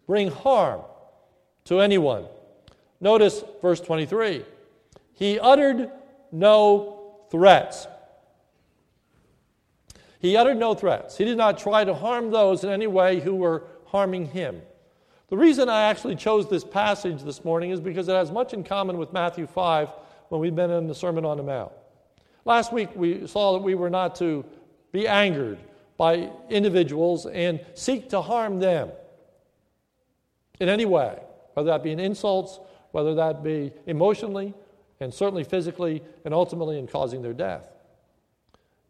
bring 0.06 0.30
harm 0.30 0.82
to 1.64 1.80
anyone. 1.80 2.26
Notice 3.00 3.44
verse 3.62 3.80
23 3.80 4.44
He 5.14 5.38
uttered 5.38 5.90
no 6.32 7.16
threats. 7.30 7.86
He 10.18 10.36
uttered 10.36 10.58
no 10.58 10.74
threats. 10.74 11.16
He 11.16 11.24
did 11.24 11.38
not 11.38 11.58
try 11.58 11.84
to 11.84 11.94
harm 11.94 12.30
those 12.30 12.62
in 12.62 12.70
any 12.70 12.86
way 12.86 13.20
who 13.20 13.34
were 13.34 13.64
harming 13.86 14.26
him. 14.26 14.60
The 15.28 15.36
reason 15.36 15.68
I 15.68 15.82
actually 15.84 16.16
chose 16.16 16.48
this 16.48 16.64
passage 16.64 17.22
this 17.22 17.44
morning 17.44 17.70
is 17.70 17.80
because 17.80 18.08
it 18.08 18.12
has 18.12 18.30
much 18.30 18.52
in 18.52 18.64
common 18.64 18.98
with 18.98 19.12
Matthew 19.12 19.46
5 19.46 19.88
when 20.28 20.40
we've 20.40 20.54
been 20.54 20.70
in 20.70 20.88
the 20.88 20.94
Sermon 20.94 21.24
on 21.24 21.36
the 21.36 21.42
Mount. 21.42 21.72
Last 22.44 22.72
week 22.72 22.90
we 22.94 23.26
saw 23.26 23.52
that 23.52 23.62
we 23.62 23.74
were 23.74 23.90
not 23.90 24.16
to 24.16 24.44
be 24.92 25.06
angered 25.06 25.58
by 25.96 26.30
individuals 26.48 27.26
and 27.26 27.60
seek 27.74 28.08
to 28.10 28.20
harm 28.20 28.58
them 28.58 28.90
in 30.58 30.68
any 30.68 30.84
way, 30.84 31.18
whether 31.54 31.68
that 31.70 31.82
be 31.82 31.92
in 31.92 32.00
insults, 32.00 32.60
whether 32.92 33.14
that 33.14 33.42
be 33.42 33.72
emotionally, 33.86 34.54
and 35.00 35.12
certainly 35.12 35.44
physically, 35.44 36.02
and 36.24 36.34
ultimately 36.34 36.78
in 36.78 36.86
causing 36.86 37.22
their 37.22 37.32
death. 37.32 37.68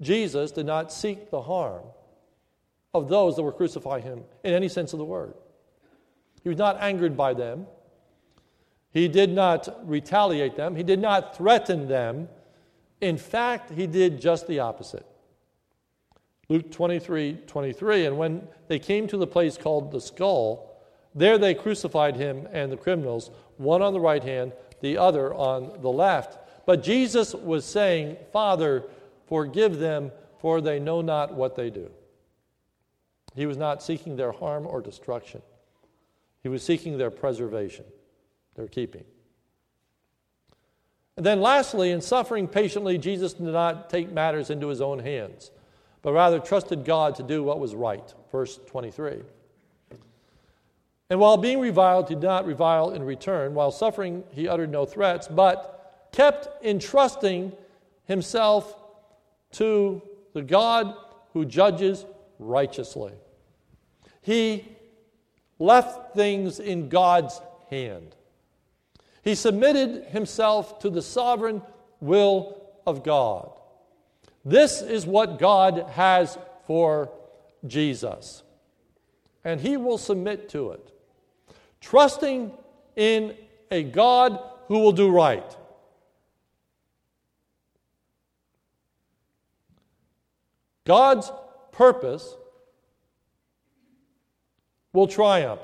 Jesus 0.01 0.51
did 0.51 0.67
not 0.67 0.93
seek 0.93 1.31
the 1.31 1.43
harm 1.43 1.83
of 2.95 3.09
those 3.09 3.37
that 3.37 3.43
were 3.43 3.53
crucifying 3.53 4.03
him 4.03 4.25
in 4.43 4.55
any 4.55 4.69
sense 4.69 4.93
of 4.93 4.99
the 4.99 5.05
word. 5.05 5.35
He 6.43 6.49
was 6.49 6.59
not 6.59 6.81
angered 6.81 7.17
by 7.17 7.35
them. 7.35 7.67
He 8.93 9.07
did 9.07 9.31
not 9.31 9.89
retaliate 9.89 10.57
them. 10.57 10.75
He 10.75 10.83
did 10.83 11.01
not 11.01 11.37
threaten 11.37 11.87
them. 11.87 12.29
In 13.01 13.17
fact, 13.17 13.71
he 13.71 13.87
did 13.87 14.21
just 14.21 14.47
the 14.49 14.59
opposite. 14.59 15.07
Luke 16.49 16.71
23 16.73 17.43
23. 17.47 18.07
And 18.07 18.19
when 18.19 18.49
they 18.67 18.79
came 18.79 19.07
to 19.07 19.17
the 19.17 19.27
place 19.27 19.57
called 19.57 19.93
the 19.93 20.01
skull, 20.01 20.70
there 21.15 21.39
they 21.39 21.55
crucified 21.55 22.17
him 22.17 22.47
and 22.53 22.71
the 22.71 22.77
criminals, 22.77 23.31
one 23.57 23.83
on 23.83 23.93
the 23.93 24.01
right 24.01 24.23
hand, 24.23 24.53
the 24.81 24.97
other 24.97 25.35
on 25.35 25.81
the 25.81 25.91
left. 25.91 26.39
But 26.67 26.83
Jesus 26.83 27.35
was 27.35 27.65
saying, 27.65 28.17
Father, 28.33 28.85
forgive 29.27 29.79
them, 29.79 30.13
for 30.39 30.61
they 30.61 30.79
know 30.79 31.01
not 31.01 31.35
what 31.35 31.55
they 31.55 31.69
do. 31.69 31.91
He 33.35 33.47
was 33.47 33.57
not 33.57 33.83
seeking 33.83 34.17
their 34.17 34.33
harm 34.33 34.67
or 34.67 34.81
destruction, 34.81 35.43
he 36.43 36.49
was 36.49 36.63
seeking 36.63 36.97
their 36.97 37.11
preservation, 37.11 37.85
their 38.55 38.69
keeping. 38.69 39.05
And 41.17 41.27
then, 41.27 41.43
lastly, 41.43 41.91
in 41.91 42.01
suffering 42.01 42.49
patiently, 42.49 42.97
Jesus 42.97 43.35
did 43.35 43.43
not 43.43 43.91
take 43.91 44.11
matters 44.11 44.49
into 44.49 44.69
his 44.69 44.81
own 44.81 45.01
hands, 45.01 45.51
but 46.01 46.13
rather 46.15 46.39
trusted 46.39 46.85
God 46.85 47.15
to 47.17 47.23
do 47.23 47.43
what 47.43 47.61
was 47.61 47.75
right. 47.75 48.15
Verse 48.33 48.59
23. 48.69 49.21
And 51.11 51.19
while 51.19 51.37
being 51.37 51.59
reviled, 51.59 52.09
he 52.09 52.15
did 52.15 52.23
not 52.23 52.47
revile 52.47 52.91
in 52.91 53.03
return. 53.03 53.55
While 53.55 53.73
suffering, 53.73 54.23
he 54.31 54.49
uttered 54.49 54.71
no 54.71 54.87
threats, 54.87 55.27
but 55.27 56.09
kept 56.13 56.65
entrusting 56.65 57.53
himself 58.05 58.77
to 59.53 60.01
the 60.33 60.43
God 60.43 60.95
who 61.33 61.45
judges 61.45 62.07
righteously. 62.39 63.13
He 64.23 64.65
left 65.59 66.15
things 66.15 66.61
in 66.61 66.89
God's 66.89 67.41
hand. 67.71 68.15
He 69.23 69.35
submitted 69.35 70.07
himself 70.07 70.79
to 70.81 70.91
the 70.91 71.03
sovereign 71.03 71.63
will 72.01 72.63
of 72.87 73.03
God. 73.03 73.51
This 74.45 74.81
is 74.81 75.07
what 75.07 75.39
God 75.39 75.87
has 75.91 76.39
for 76.67 77.11
Jesus. 77.67 78.43
And 79.45 79.61
he 79.61 79.77
will 79.77 79.99
submit 79.99 80.49
to 80.51 80.71
it, 80.71 80.90
trusting 81.81 82.53
in 82.97 83.37
a 83.71 83.83
God 83.83 84.39
who 84.69 84.79
will 84.81 84.93
do 84.93 85.11
right. 85.11 85.57
God's 90.85 91.31
purpose 91.73 92.35
will 94.93 95.07
triumph. 95.07 95.61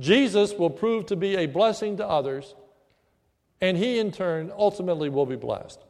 Jesus 0.00 0.54
will 0.54 0.70
prove 0.70 1.06
to 1.06 1.16
be 1.16 1.36
a 1.36 1.46
blessing 1.46 1.96
to 1.96 2.06
others, 2.06 2.54
and 3.60 3.76
he 3.76 3.98
in 3.98 4.12
turn 4.12 4.52
ultimately 4.56 5.08
will 5.08 5.26
be 5.26 5.36
blessed. 5.36 5.80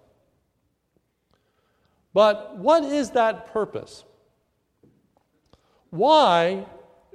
But 2.14 2.56
what 2.56 2.84
is 2.84 3.10
that 3.10 3.52
purpose? 3.52 4.04
Why 5.90 6.66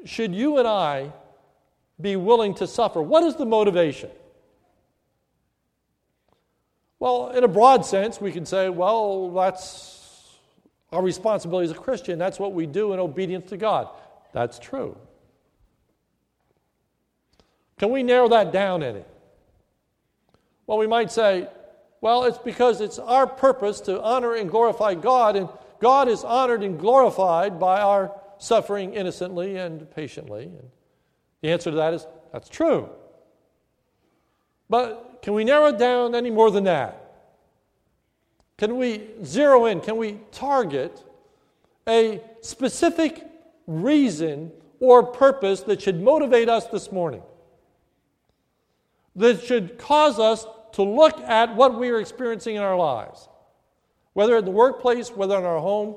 should 0.06 0.34
you 0.36 0.58
and 0.58 0.68
I 0.68 1.12
be 2.00 2.16
willing 2.16 2.54
to 2.56 2.68
suffer? 2.68 3.02
What 3.02 3.24
is 3.24 3.36
the 3.36 3.46
motivation? 3.46 4.10
Well, 7.00 7.32
in 7.32 7.44
a 7.44 7.48
broad 7.48 7.86
sense, 7.86 8.22
we 8.22 8.32
can 8.32 8.46
say, 8.46 8.70
well, 8.70 9.30
that's 9.32 10.38
our 10.92 11.02
responsibility 11.02 11.66
as 11.66 11.72
a 11.72 11.80
Christian. 11.80 12.18
That's 12.18 12.40
what 12.40 12.54
we 12.54 12.66
do 12.66 12.94
in 12.94 13.00
obedience 13.00 13.50
to 13.50 13.58
God. 13.58 13.90
That's 14.32 14.58
true. 14.60 14.98
Can 17.78 17.90
we 17.90 18.04
narrow 18.04 18.30
that 18.30 18.54
down 18.54 18.84
any? 18.84 19.04
Well, 20.66 20.78
we 20.78 20.88
might 20.88 21.12
say, 21.12 21.50
well, 22.00 22.24
it's 22.24 22.38
because 22.38 22.80
it's 22.80 23.00
our 23.00 23.28
purpose 23.28 23.82
to 23.82 24.02
honor 24.02 24.36
and 24.36 24.50
glorify 24.50 24.94
God, 24.94 25.36
and 25.36 25.50
God 25.80 26.08
is 26.08 26.24
honored 26.24 26.64
and 26.64 26.80
glorified 26.80 27.60
by 27.60 27.82
our 27.82 28.14
suffering 28.44 28.94
innocently 28.94 29.58
and 29.58 29.90
patiently. 29.92 30.44
And 30.44 30.70
the 31.42 31.50
answer 31.50 31.72
to 31.72 31.78
that 31.78 31.94
is 31.94 32.06
that's 32.32 32.50
true. 32.50 32.90
But 34.70 35.20
can 35.22 35.34
we 35.34 35.44
narrow 35.44 35.68
it 35.68 35.78
down 35.78 36.16
any 36.16 36.30
more 36.30 36.52
than 36.52 36.66
that? 36.66 37.00
Can 38.58 38.78
we 38.78 39.10
zero 39.24 39.66
in? 39.66 39.82
Can 39.82 39.98
we 39.98 40.20
target 40.32 41.04
a 41.88 42.22
specific 42.42 43.26
reason 43.68 44.52
or 44.80 45.04
purpose 45.04 45.62
that 45.62 45.82
should 45.82 46.02
motivate 46.02 46.50
us 46.50 46.68
this 46.68 46.92
morning? 46.92 47.24
That 49.16 49.42
should 49.44 49.78
cause 49.78 50.20
us 50.20 50.46
to 50.74 50.84
look 50.84 51.20
at 51.22 51.56
what 51.56 51.78
we 51.78 51.90
are 51.90 52.00
experiencing 52.00 52.56
in 52.56 52.64
our 52.64 52.78
lives, 52.78 53.30
whether 54.14 54.38
in 54.38 54.46
the 54.46 54.52
workplace, 54.52 55.12
whether 55.12 55.38
in 55.38 55.46
our 55.46 55.60
home, 55.60 55.96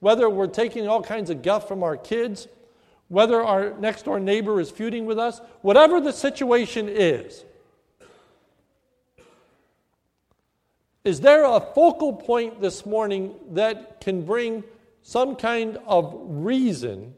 whether 0.00 0.28
we're 0.28 0.46
taking 0.46 0.88
all 0.88 1.02
kinds 1.02 1.30
of 1.30 1.42
guff 1.42 1.68
from 1.68 1.82
our 1.82 1.96
kids, 1.96 2.48
whether 3.08 3.42
our 3.42 3.78
next 3.78 4.04
door 4.04 4.18
neighbor 4.18 4.60
is 4.60 4.70
feuding 4.70 5.06
with 5.06 5.18
us, 5.18 5.40
whatever 5.62 6.00
the 6.00 6.12
situation 6.12 6.88
is. 6.88 7.44
Is 11.04 11.20
there 11.20 11.44
a 11.44 11.60
focal 11.60 12.12
point 12.12 12.60
this 12.60 12.84
morning 12.84 13.34
that 13.52 14.00
can 14.00 14.24
bring 14.24 14.64
some 15.02 15.34
kind 15.34 15.78
of 15.86 16.14
reason 16.14 17.14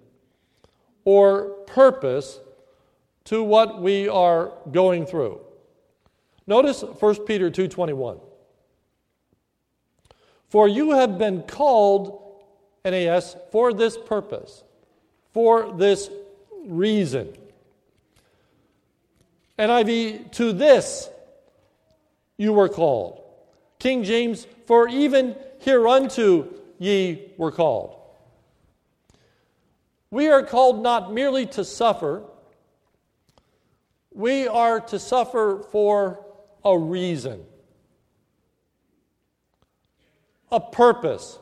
or 1.05 1.49
purpose 1.66 2.38
to 3.25 3.42
what 3.42 3.83
we 3.83 4.09
are 4.09 4.53
going 4.71 5.05
through? 5.05 5.40
Notice 6.47 6.83
1 6.83 7.27
Peter 7.27 7.51
2:21. 7.51 8.21
For 10.49 10.68
you 10.68 10.92
have 10.92 11.18
been 11.18 11.42
called 11.42 12.21
NAS 12.85 13.37
for 13.51 13.73
this 13.73 13.97
purpose, 13.97 14.64
for 15.33 15.73
this 15.73 16.11
reason. 16.66 17.33
NIV 19.59 20.33
to 20.33 20.53
this 20.53 21.09
you 22.37 22.53
were 22.53 22.68
called. 22.68 23.23
King 23.79 24.03
James, 24.03 24.47
for 24.66 24.88
even 24.88 25.37
hereunto 25.61 26.49
ye 26.79 27.31
were 27.37 27.53
called. 27.53 27.99
We 30.11 30.29
are 30.29 30.42
called 30.42 30.83
not 30.83 31.12
merely 31.12 31.47
to 31.47 31.64
suffer, 31.64 32.23
we 34.12 34.47
are 34.47 34.81
to 34.81 34.99
suffer 34.99 35.64
for 35.71 36.25
a 36.64 36.77
reason, 36.77 37.45
a 40.51 40.61
purpose, 40.61 41.38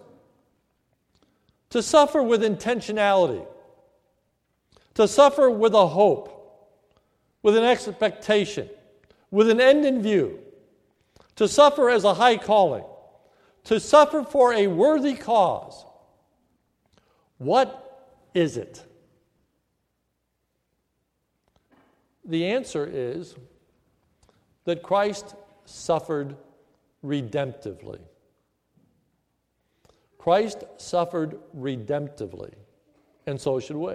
to 1.70 1.82
suffer 1.82 2.22
with 2.22 2.42
intentionality, 2.42 3.46
to 4.94 5.08
suffer 5.08 5.50
with 5.50 5.74
a 5.74 5.86
hope, 5.86 6.36
with 7.42 7.56
an 7.56 7.64
expectation, 7.64 8.68
with 9.30 9.48
an 9.48 9.60
end 9.60 9.84
in 9.84 10.02
view 10.02 10.38
to 11.40 11.48
suffer 11.48 11.88
as 11.88 12.04
a 12.04 12.12
high 12.12 12.36
calling, 12.36 12.84
to 13.64 13.80
suffer 13.80 14.22
for 14.22 14.52
a 14.52 14.66
worthy 14.66 15.14
cause. 15.14 15.86
What 17.38 18.12
is 18.34 18.58
it? 18.58 18.84
The 22.26 22.44
answer 22.44 22.86
is 22.86 23.36
that 24.64 24.82
Christ 24.82 25.34
suffered 25.64 26.36
redemptively. 27.02 28.00
Christ 30.20 30.64
suffered 30.76 31.38
redemptively, 31.56 32.52
and 33.26 33.40
so 33.40 33.58
should 33.58 33.76
we. 33.76 33.94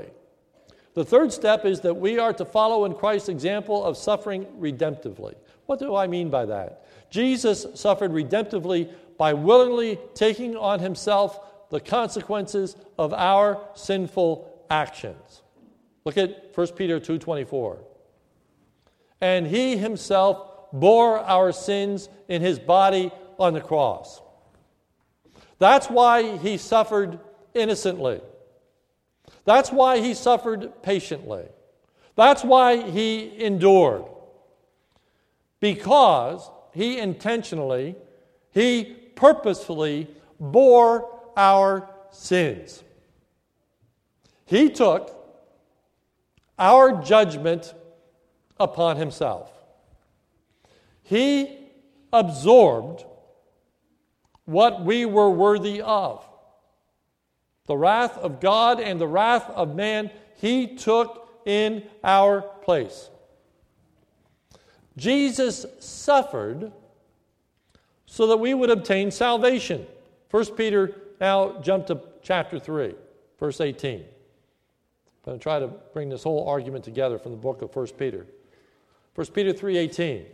The 0.96 1.06
third 1.06 1.32
step 1.32 1.66
is 1.66 1.82
that 1.82 1.94
we 1.94 2.18
are 2.18 2.34
to 2.34 2.44
follow 2.44 2.86
in 2.86 2.96
Christ's 2.96 3.30
example 3.30 3.84
of 3.84 3.96
suffering 3.96 4.46
redemptively. 4.60 5.36
What 5.68 5.78
do 5.78 5.96
I 5.96 6.08
mean 6.08 6.32
by 6.32 6.48
that? 6.48 6.88
Jesus 7.12 7.68
suffered 7.76 8.12
redemptively 8.12 8.92
by 9.20 9.34
willingly 9.34 10.00
taking 10.16 10.58
on 10.58 10.80
himself 10.80 11.70
the 11.70 11.80
consequences 11.80 12.76
of 12.98 13.14
our 13.14 13.62
sinful 13.76 14.66
actions. 14.72 15.44
Look 16.06 16.18
at 16.18 16.56
1 16.56 16.76
Peter 16.76 17.00
2:24. 17.00 17.78
And 19.22 19.46
he 19.46 19.78
himself 19.78 20.72
bore 20.74 21.20
our 21.20 21.52
sins 21.52 22.10
in 22.28 22.42
his 22.42 22.58
body 22.58 23.12
on 23.38 23.54
the 23.54 23.62
cross. 23.62 24.22
That's 25.60 25.88
why 25.88 26.38
he 26.38 26.58
suffered 26.58 27.20
innocently. 27.54 28.22
That's 29.46 29.72
why 29.72 30.00
he 30.00 30.13
suffered 30.13 30.82
patiently. 30.82 31.46
That's 32.15 32.44
why 32.44 32.89
he 32.89 33.44
endured. 33.44 34.06
Because 35.60 36.50
he 36.74 36.98
intentionally, 36.98 37.96
he 38.52 38.84
purposefully 39.15 40.08
bore 40.39 41.10
our 41.38 41.89
sins. 42.12 42.84
He 44.46 44.70
took 44.70 45.12
our 46.58 47.02
judgment 47.02 47.74
upon 48.60 48.98
himself. 48.98 49.52
He 51.04 51.58
absorbed 52.12 53.06
what 54.46 54.84
we 54.84 55.06
were 55.06 55.30
worthy 55.30 55.82
of. 55.82 56.26
The 57.68 57.78
wrath 57.78 58.18
of 58.18 58.40
God 58.40 58.80
and 58.80 59.02
the 59.02 59.08
wrath 59.08 59.50
of 59.50 59.76
man, 59.76 60.12
he 60.36 60.76
took 60.76 61.28
in 61.46 61.84
our 62.04 62.42
place. 62.42 63.10
Jesus 64.98 65.66
suffered 65.80 66.72
so 68.06 68.28
that 68.28 68.38
we 68.38 68.54
would 68.54 68.70
obtain 68.70 69.12
salvation. 69.12 69.86
1 70.32 70.56
Peter, 70.56 70.96
now 71.20 71.60
jump 71.62 71.88
to 71.88 72.00
chapter 72.22 72.60
3, 72.60 72.94
verse 73.40 73.60
18. 73.60 74.00
I'm 74.00 74.06
going 75.24 75.40
to 75.40 75.44
try 75.44 75.60
to 75.60 75.68
bring 75.68 76.10
this 76.10 76.24
whole 76.24 76.48
argument 76.48 76.84
together 76.84 77.18
from 77.18 77.32
the 77.32 77.38
book 77.38 77.62
of 77.62 77.76
1 77.76 77.88
Peter. 77.98 78.28
1 79.16 79.28
Peter 79.28 79.54
3:18. 79.54 80.26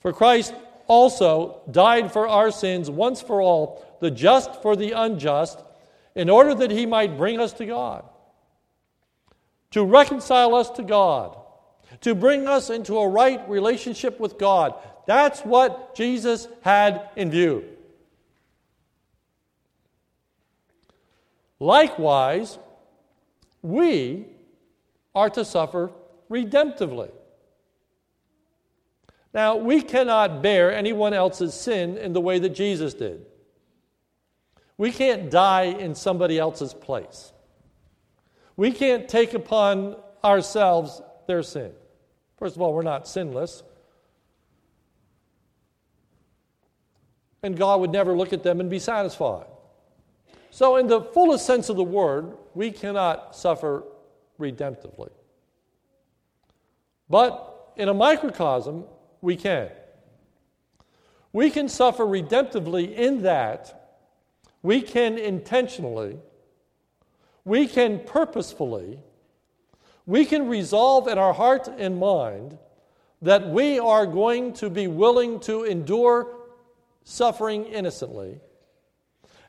For 0.00 0.12
Christ 0.12 0.54
also 0.86 1.62
died 1.70 2.12
for 2.12 2.28
our 2.28 2.50
sins 2.50 2.90
once 2.90 3.20
for 3.20 3.40
all, 3.40 3.84
the 4.00 4.10
just 4.10 4.62
for 4.62 4.76
the 4.76 4.92
unjust, 4.92 5.62
in 6.14 6.30
order 6.30 6.54
that 6.54 6.70
he 6.70 6.86
might 6.86 7.16
bring 7.16 7.40
us 7.40 7.52
to 7.54 7.66
God, 7.66 8.04
to 9.70 9.84
reconcile 9.84 10.54
us 10.54 10.70
to 10.70 10.82
God, 10.82 11.36
to 12.02 12.14
bring 12.14 12.46
us 12.46 12.70
into 12.70 12.98
a 12.98 13.08
right 13.08 13.48
relationship 13.48 14.20
with 14.20 14.38
God. 14.38 14.74
That's 15.06 15.40
what 15.40 15.94
Jesus 15.94 16.48
had 16.62 17.08
in 17.16 17.30
view. 17.30 17.64
Likewise, 21.60 22.58
we 23.62 24.26
are 25.14 25.30
to 25.30 25.44
suffer 25.44 25.90
redemptively. 26.30 27.10
Now, 29.34 29.56
we 29.56 29.82
cannot 29.82 30.42
bear 30.42 30.72
anyone 30.72 31.12
else's 31.12 31.54
sin 31.54 31.98
in 31.98 32.12
the 32.12 32.20
way 32.20 32.38
that 32.38 32.50
Jesus 32.50 32.94
did. 32.94 33.26
We 34.78 34.92
can't 34.92 35.28
die 35.28 35.64
in 35.64 35.96
somebody 35.96 36.38
else's 36.38 36.72
place. 36.72 37.32
We 38.56 38.70
can't 38.70 39.08
take 39.08 39.34
upon 39.34 39.96
ourselves 40.22 41.02
their 41.26 41.42
sin. 41.42 41.72
First 42.38 42.54
of 42.54 42.62
all, 42.62 42.72
we're 42.72 42.82
not 42.82 43.08
sinless. 43.08 43.64
And 47.42 47.56
God 47.56 47.80
would 47.80 47.90
never 47.90 48.16
look 48.16 48.32
at 48.32 48.44
them 48.44 48.60
and 48.60 48.70
be 48.70 48.78
satisfied. 48.78 49.46
So, 50.50 50.76
in 50.76 50.86
the 50.86 51.00
fullest 51.00 51.44
sense 51.44 51.68
of 51.68 51.76
the 51.76 51.84
word, 51.84 52.36
we 52.54 52.70
cannot 52.70 53.34
suffer 53.34 53.82
redemptively. 54.38 55.10
But 57.10 57.72
in 57.76 57.88
a 57.88 57.94
microcosm, 57.94 58.84
we 59.24 59.36
can. 59.36 59.70
We 61.32 61.50
can 61.50 61.68
suffer 61.68 62.04
redemptively 62.04 62.94
in 62.94 63.22
that 63.22 63.96
we 64.62 64.82
can 64.82 65.18
intentionally, 65.18 66.18
we 67.44 67.66
can 67.66 68.00
purposefully, 68.00 68.98
we 70.06 70.24
can 70.24 70.48
resolve 70.48 71.08
in 71.08 71.18
our 71.18 71.32
heart 71.32 71.68
and 71.68 71.98
mind 71.98 72.58
that 73.22 73.48
we 73.48 73.78
are 73.78 74.06
going 74.06 74.52
to 74.54 74.70
be 74.70 74.86
willing 74.86 75.40
to 75.40 75.64
endure 75.64 76.28
suffering 77.04 77.64
innocently 77.64 78.40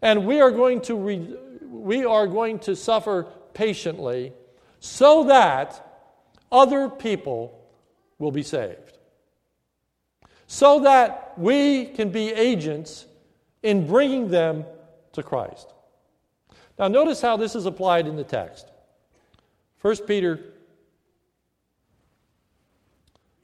and 0.02 0.26
we 0.26 0.40
are 0.42 0.52
going 0.52 0.82
to 0.82 0.96
re- 0.96 1.36
we 1.62 2.06
are 2.06 2.28
going 2.28 2.60
to 2.60 2.76
suffer 2.76 3.28
patiently 3.54 4.34
so 4.80 5.26
that 5.26 6.06
other 6.52 6.90
people 6.90 7.58
will 8.20 8.32
be 8.32 8.44
saved 8.44 8.85
so 10.48 10.82
that 10.82 11.34
we 11.38 11.86
can 11.86 12.10
be 12.10 12.32
agents 12.32 13.06
in 13.64 13.88
bringing 13.88 14.30
them 14.30 14.66
to 15.14 15.24
Christ. 15.24 15.74
Now, 16.78 16.88
notice 16.88 17.22
how 17.22 17.38
this 17.38 17.56
is 17.56 17.66
applied 17.66 18.08
in 18.08 18.16
the 18.16 18.24
text. 18.24 18.70
1 19.82 19.98
Peter 20.08 20.40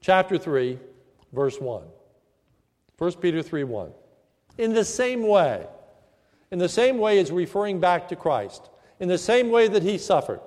chapter 0.01 0.37
3, 0.37 0.77
verse 1.31 1.59
1. 1.59 1.83
1 2.97 3.13
Peter 3.13 3.41
3 3.41 3.63
1. 3.63 3.91
In 4.57 4.73
the 4.73 4.85
same 4.85 5.27
way, 5.27 5.65
in 6.51 6.59
the 6.59 6.69
same 6.69 6.97
way 6.97 7.19
as 7.19 7.31
referring 7.31 7.79
back 7.79 8.07
to 8.09 8.15
Christ, 8.15 8.69
in 8.99 9.07
the 9.07 9.17
same 9.17 9.49
way 9.49 9.67
that 9.67 9.81
he 9.81 9.97
suffered, 9.97 10.41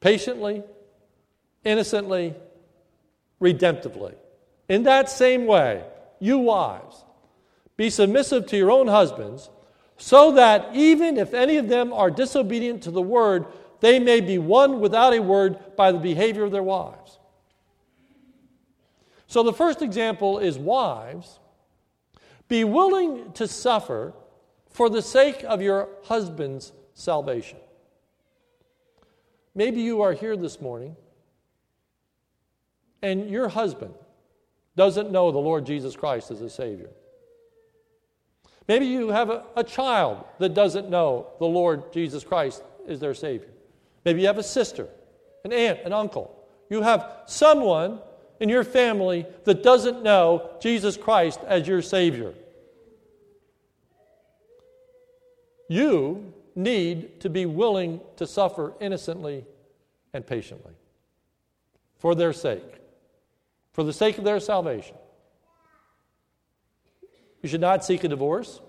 patiently, 0.00 0.62
innocently, 1.64 2.34
redemptively. 3.40 4.14
In 4.68 4.82
that 4.82 5.08
same 5.08 5.46
way, 5.46 5.84
you 6.20 6.38
wives, 6.38 7.04
be 7.76 7.90
submissive 7.90 8.46
to 8.46 8.56
your 8.56 8.70
own 8.70 8.86
husbands, 8.86 9.48
so 9.96 10.32
that 10.32 10.70
even 10.74 11.16
if 11.16 11.34
any 11.34 11.56
of 11.56 11.68
them 11.68 11.92
are 11.92 12.10
disobedient 12.10 12.82
to 12.82 12.90
the 12.90 13.02
word, 13.02 13.46
they 13.80 13.98
may 13.98 14.20
be 14.20 14.38
won 14.38 14.80
without 14.80 15.14
a 15.14 15.20
word 15.20 15.76
by 15.76 15.90
the 15.90 15.98
behavior 15.98 16.44
of 16.44 16.52
their 16.52 16.62
wives. 16.62 17.18
So 19.26 19.42
the 19.42 19.52
first 19.52 19.82
example 19.82 20.38
is 20.38 20.58
wives, 20.58 21.38
be 22.48 22.64
willing 22.64 23.32
to 23.32 23.46
suffer 23.46 24.14
for 24.70 24.88
the 24.88 25.02
sake 25.02 25.44
of 25.44 25.60
your 25.60 25.88
husband's 26.04 26.72
salvation. 26.94 27.58
Maybe 29.54 29.80
you 29.82 30.02
are 30.02 30.12
here 30.12 30.36
this 30.36 30.60
morning 30.60 30.96
and 33.02 33.28
your 33.28 33.48
husband 33.48 33.94
doesn't 34.78 35.10
know 35.10 35.32
the 35.32 35.38
Lord 35.38 35.66
Jesus 35.66 35.96
Christ 35.96 36.30
as 36.30 36.40
a 36.40 36.48
Savior. 36.48 36.88
Maybe 38.68 38.86
you 38.86 39.08
have 39.08 39.28
a, 39.28 39.44
a, 39.56 39.64
child 39.64 40.24
that 40.38 40.54
doesn't 40.54 40.88
know 40.88 41.26
the 41.40 41.46
Lord 41.46 41.92
Jesus 41.92 42.22
Christ 42.22 42.62
is 42.86 43.00
their 43.00 43.14
Savior. 43.14 43.48
Maybe 44.04 44.20
you 44.20 44.28
have 44.28 44.38
a 44.38 44.42
sister, 44.42 44.86
an 45.44 45.52
aunt, 45.52 45.80
an 45.84 45.92
uncle. 45.92 46.32
You 46.70 46.82
have 46.82 47.10
someone 47.26 47.98
in 48.38 48.48
your 48.48 48.62
family 48.62 49.26
that 49.44 49.64
doesn't 49.64 50.04
know 50.04 50.48
Jesus 50.60 50.96
Christ 50.96 51.40
as 51.46 51.66
your 51.66 51.82
Savior. 51.82 52.34
You 55.68 56.32
need 56.54 57.20
to 57.22 57.28
be 57.28 57.46
willing 57.46 58.00
to 58.16 58.28
suffer 58.28 58.74
innocently 58.80 59.44
and 60.14 60.24
patiently 60.24 60.74
for 61.98 62.14
their 62.14 62.32
sake 62.32 62.77
for 63.78 63.84
the 63.84 63.92
sake 63.92 64.18
of 64.18 64.24
their 64.24 64.40
salvation. 64.40 64.96
You 67.42 67.48
should 67.48 67.60
not 67.60 67.84
seek 67.84 68.02
a 68.02 68.08
divorce, 68.08 68.60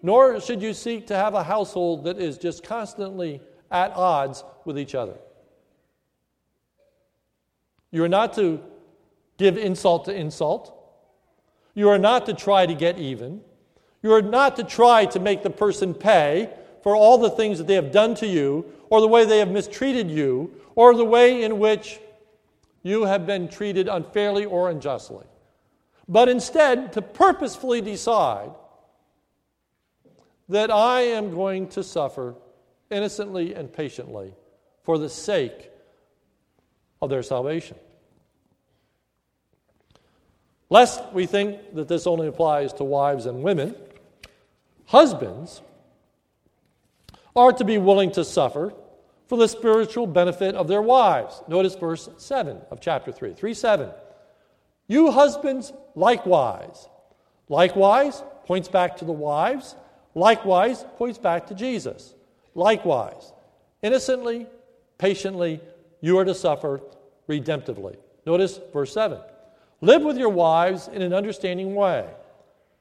nor 0.00 0.40
should 0.40 0.62
you 0.62 0.74
seek 0.74 1.08
to 1.08 1.16
have 1.16 1.34
a 1.34 1.42
household 1.42 2.04
that 2.04 2.16
is 2.16 2.38
just 2.38 2.62
constantly 2.62 3.40
at 3.68 3.90
odds 3.96 4.44
with 4.64 4.78
each 4.78 4.94
other. 4.94 5.16
You 7.90 8.04
are 8.04 8.08
not 8.08 8.32
to 8.34 8.60
give 9.38 9.58
insult 9.58 10.04
to 10.04 10.14
insult. 10.14 10.72
You 11.74 11.88
are 11.88 11.98
not 11.98 12.26
to 12.26 12.32
try 12.32 12.66
to 12.66 12.74
get 12.74 12.96
even. 12.96 13.40
You 14.04 14.12
are 14.12 14.22
not 14.22 14.54
to 14.54 14.62
try 14.62 15.04
to 15.06 15.18
make 15.18 15.42
the 15.42 15.50
person 15.50 15.94
pay 15.94 16.48
for 16.84 16.94
all 16.94 17.18
the 17.18 17.30
things 17.30 17.58
that 17.58 17.66
they 17.66 17.74
have 17.74 17.90
done 17.90 18.14
to 18.14 18.26
you, 18.28 18.66
or 18.88 19.00
the 19.00 19.08
way 19.08 19.24
they 19.24 19.40
have 19.40 19.50
mistreated 19.50 20.08
you, 20.08 20.54
or 20.76 20.94
the 20.94 21.04
way 21.04 21.42
in 21.42 21.58
which 21.58 21.98
you 22.82 23.04
have 23.04 23.26
been 23.26 23.48
treated 23.48 23.88
unfairly 23.88 24.44
or 24.44 24.70
unjustly. 24.70 25.26
But 26.08 26.28
instead, 26.28 26.92
to 26.94 27.02
purposefully 27.02 27.80
decide 27.80 28.50
that 30.48 30.70
I 30.70 31.02
am 31.02 31.30
going 31.30 31.68
to 31.68 31.84
suffer 31.84 32.34
innocently 32.90 33.54
and 33.54 33.72
patiently 33.72 34.34
for 34.82 34.98
the 34.98 35.08
sake 35.08 35.70
of 37.00 37.10
their 37.10 37.22
salvation. 37.22 37.76
Lest 40.68 41.12
we 41.12 41.26
think 41.26 41.74
that 41.74 41.88
this 41.88 42.06
only 42.06 42.28
applies 42.28 42.72
to 42.74 42.84
wives 42.84 43.26
and 43.26 43.42
women, 43.42 43.74
husbands 44.86 45.62
are 47.34 47.52
to 47.52 47.64
be 47.64 47.78
willing 47.78 48.10
to 48.12 48.24
suffer 48.24 48.72
for 49.30 49.38
the 49.38 49.46
spiritual 49.46 50.08
benefit 50.08 50.56
of 50.56 50.66
their 50.66 50.82
wives. 50.82 51.40
Notice 51.46 51.76
verse 51.76 52.08
7 52.18 52.60
of 52.72 52.80
chapter 52.80 53.12
3. 53.12 53.32
3 53.32 53.54
7. 53.54 53.88
You 54.88 55.12
husbands, 55.12 55.72
likewise. 55.94 56.88
Likewise 57.48 58.24
points 58.44 58.66
back 58.66 58.96
to 58.96 59.04
the 59.04 59.12
wives. 59.12 59.76
Likewise 60.16 60.84
points 60.96 61.16
back 61.16 61.46
to 61.46 61.54
Jesus. 61.54 62.12
Likewise, 62.56 63.32
innocently, 63.82 64.48
patiently, 64.98 65.60
you 66.00 66.18
are 66.18 66.24
to 66.24 66.34
suffer 66.34 66.80
redemptively. 67.28 67.98
Notice 68.26 68.58
verse 68.72 68.92
7. 68.92 69.20
Live 69.80 70.02
with 70.02 70.18
your 70.18 70.30
wives 70.30 70.88
in 70.88 71.02
an 71.02 71.14
understanding 71.14 71.76
way, 71.76 72.04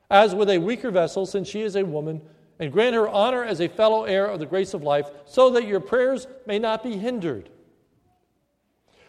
as 0.09 0.33
with 0.33 0.49
a 0.49 0.57
weaker 0.57 0.89
vessel, 0.89 1.27
since 1.27 1.47
she 1.47 1.61
is 1.61 1.75
a 1.75 1.85
woman, 1.85 2.23
and 2.59 2.71
grant 2.71 2.93
her 2.93 3.07
honor 3.07 3.43
as 3.43 3.61
a 3.61 3.69
fellow 3.69 4.03
heir 4.03 4.25
of 4.25 4.39
the 4.39 4.45
grace 4.45 4.73
of 4.73 4.83
life, 4.83 5.09
so 5.25 5.49
that 5.51 5.65
your 5.65 5.79
prayers 5.79 6.27
may 6.45 6.59
not 6.59 6.83
be 6.83 6.97
hindered. 6.97 7.49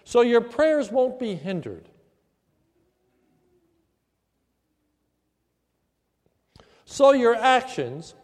So 0.04 0.20
your 0.20 0.40
prayers 0.40 0.90
won't 0.90 1.18
be 1.18 1.34
hindered. 1.34 1.88
So 6.84 7.12
your 7.12 7.34
actions 7.34 8.14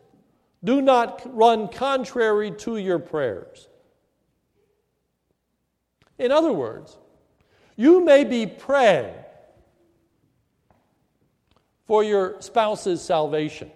do 0.64 0.80
not 0.82 1.22
run 1.24 1.68
contrary 1.68 2.50
to 2.50 2.76
your 2.76 2.98
prayers. 2.98 3.68
In 6.18 6.32
other 6.32 6.52
words, 6.52 6.96
you 7.76 8.04
may 8.04 8.24
be 8.24 8.46
praying 8.46 9.14
for 11.86 12.02
your 12.02 12.40
spouse's 12.40 13.00
salvation. 13.02 13.70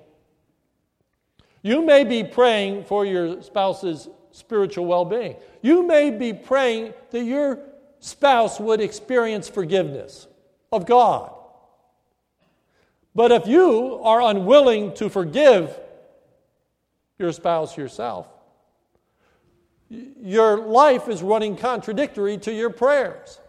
You 1.62 1.84
may 1.84 2.04
be 2.04 2.24
praying 2.24 2.84
for 2.84 3.04
your 3.04 3.42
spouse's 3.42 4.08
spiritual 4.32 4.86
well 4.86 5.04
being. 5.04 5.36
You 5.62 5.86
may 5.86 6.10
be 6.10 6.32
praying 6.32 6.94
that 7.10 7.24
your 7.24 7.58
spouse 7.98 8.58
would 8.58 8.80
experience 8.80 9.48
forgiveness 9.48 10.26
of 10.72 10.86
God. 10.86 11.32
But 13.14 13.32
if 13.32 13.46
you 13.46 14.00
are 14.02 14.22
unwilling 14.22 14.94
to 14.94 15.08
forgive 15.08 15.78
your 17.18 17.32
spouse 17.32 17.76
yourself, 17.76 18.26
your 19.88 20.58
life 20.58 21.08
is 21.08 21.22
running 21.22 21.56
contradictory 21.56 22.38
to 22.38 22.52
your 22.52 22.70
prayers. 22.70 23.40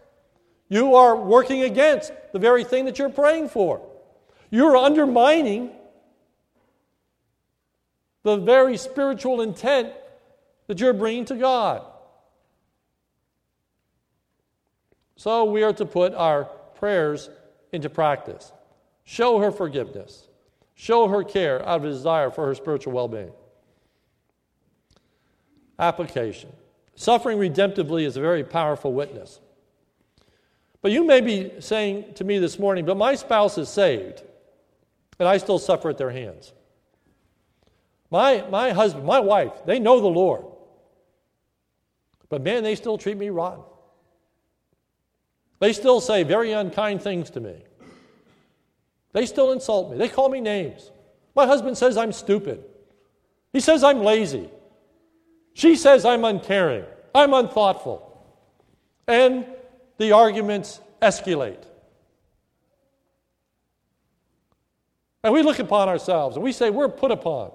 You 0.68 0.96
are 0.96 1.14
working 1.16 1.62
against 1.62 2.12
the 2.32 2.38
very 2.38 2.64
thing 2.64 2.86
that 2.86 2.98
you're 2.98 3.08
praying 3.08 3.50
for. 3.50 3.80
You're 4.50 4.76
undermining 4.76 5.70
the 8.22 8.36
very 8.36 8.76
spiritual 8.76 9.40
intent 9.40 9.92
that 10.66 10.80
you're 10.80 10.92
bringing 10.92 11.24
to 11.26 11.34
God. 11.34 11.84
So 15.16 15.44
we 15.44 15.62
are 15.62 15.72
to 15.74 15.84
put 15.84 16.14
our 16.14 16.44
prayers 16.74 17.30
into 17.72 17.88
practice. 17.88 18.52
Show 19.04 19.38
her 19.38 19.50
forgiveness. 19.50 20.28
Show 20.74 21.08
her 21.08 21.22
care 21.22 21.60
out 21.66 21.76
of 21.80 21.84
a 21.84 21.88
desire 21.88 22.30
for 22.30 22.46
her 22.46 22.54
spiritual 22.54 22.92
well 22.92 23.08
being. 23.08 23.32
Application 25.78 26.50
Suffering 26.94 27.38
redemptively 27.38 28.04
is 28.04 28.16
a 28.16 28.20
very 28.20 28.44
powerful 28.44 28.92
witness. 28.92 29.40
But 30.82 30.90
you 30.92 31.04
may 31.04 31.20
be 31.20 31.52
saying 31.60 32.14
to 32.14 32.24
me 32.24 32.38
this 32.38 32.58
morning, 32.58 32.84
but 32.84 32.96
my 32.96 33.14
spouse 33.14 33.56
is 33.56 33.68
saved, 33.68 34.22
and 35.18 35.28
I 35.28 35.38
still 35.38 35.58
suffer 35.58 35.90
at 35.90 35.98
their 35.98 36.10
hands. 36.10 36.52
My, 38.12 38.44
my 38.50 38.72
husband, 38.72 39.06
my 39.06 39.20
wife, 39.20 39.52
they 39.64 39.78
know 39.78 39.98
the 39.98 40.06
Lord. 40.06 40.44
But 42.28 42.42
man, 42.42 42.62
they 42.62 42.74
still 42.74 42.98
treat 42.98 43.16
me 43.16 43.30
rotten. 43.30 43.64
They 45.60 45.72
still 45.72 45.98
say 45.98 46.22
very 46.22 46.52
unkind 46.52 47.00
things 47.00 47.30
to 47.30 47.40
me. 47.40 47.56
They 49.12 49.24
still 49.24 49.50
insult 49.52 49.90
me. 49.90 49.96
They 49.96 50.10
call 50.10 50.28
me 50.28 50.42
names. 50.42 50.90
My 51.34 51.46
husband 51.46 51.78
says 51.78 51.96
I'm 51.96 52.12
stupid. 52.12 52.62
He 53.50 53.60
says 53.60 53.82
I'm 53.82 54.02
lazy. 54.02 54.50
She 55.54 55.74
says 55.74 56.04
I'm 56.04 56.26
uncaring. 56.26 56.84
I'm 57.14 57.32
unthoughtful. 57.32 58.26
And 59.08 59.46
the 59.96 60.12
arguments 60.12 60.80
escalate. 61.00 61.64
And 65.24 65.32
we 65.32 65.42
look 65.42 65.60
upon 65.60 65.88
ourselves 65.88 66.36
and 66.36 66.44
we 66.44 66.52
say 66.52 66.68
we're 66.68 66.90
put 66.90 67.10
upon, 67.10 67.52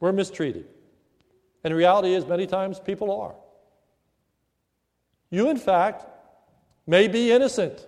we're 0.00 0.12
mistreated. 0.12 0.66
And 1.64 1.72
the 1.72 1.76
reality 1.76 2.14
is, 2.14 2.26
many 2.26 2.46
times 2.46 2.78
people 2.78 3.20
are. 3.20 3.34
You, 5.30 5.50
in 5.50 5.56
fact, 5.56 6.06
may 6.86 7.08
be 7.08 7.32
innocent. 7.32 7.86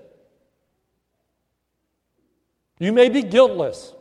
You 2.79 2.93
may 2.93 3.09
be 3.09 3.23
guiltless 3.23 3.95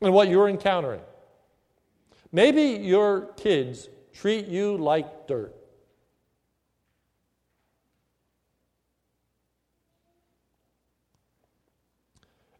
in 0.00 0.12
what 0.12 0.28
you're 0.28 0.48
encountering. 0.48 1.00
Maybe 2.32 2.84
your 2.84 3.32
kids 3.36 3.88
treat 4.12 4.46
you 4.46 4.76
like 4.76 5.26
dirt. 5.26 5.54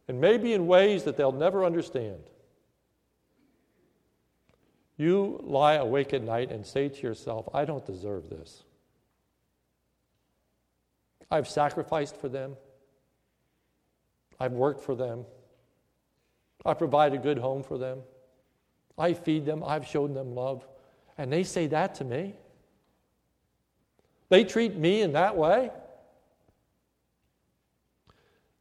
And 0.07 0.21
maybe 0.21 0.53
in 0.53 0.67
ways 0.67 1.05
that 1.05 1.17
they'll 1.17 1.33
never 1.33 1.65
understand. 1.65 2.21
You 4.97 5.41
lie 5.43 5.75
awake 5.75 6.15
at 6.15 6.23
night 6.23 6.51
and 6.53 6.65
say 6.65 6.89
to 6.89 7.03
yourself, 7.03 7.49
I 7.53 7.65
don't 7.65 7.85
deserve 7.85 8.31
this. 8.31 8.63
I've 11.31 11.49
sacrificed 11.49 12.17
for 12.17 12.29
them. 12.29 12.57
I've 14.39 14.53
worked 14.53 14.83
for 14.83 14.95
them. 14.95 15.25
I 16.65 16.75
provide 16.75 17.13
a 17.13 17.19
good 17.19 17.39
home 17.39 17.63
for 17.63 17.77
them. 17.77 18.01
I 18.97 19.15
feed 19.15 19.45
them. 19.45 19.65
I've 19.65 19.87
shown 19.87 20.15
them 20.15 20.35
love. 20.35 20.67
And 21.19 21.33
they 21.33 21.43
say 21.43 21.67
that 21.69 21.97
to 21.97 22.05
me. 22.05 22.35
They 24.29 24.45
treat 24.45 24.77
me 24.77 25.03
in 25.03 25.13
that 25.13 25.37
way. 25.37 25.71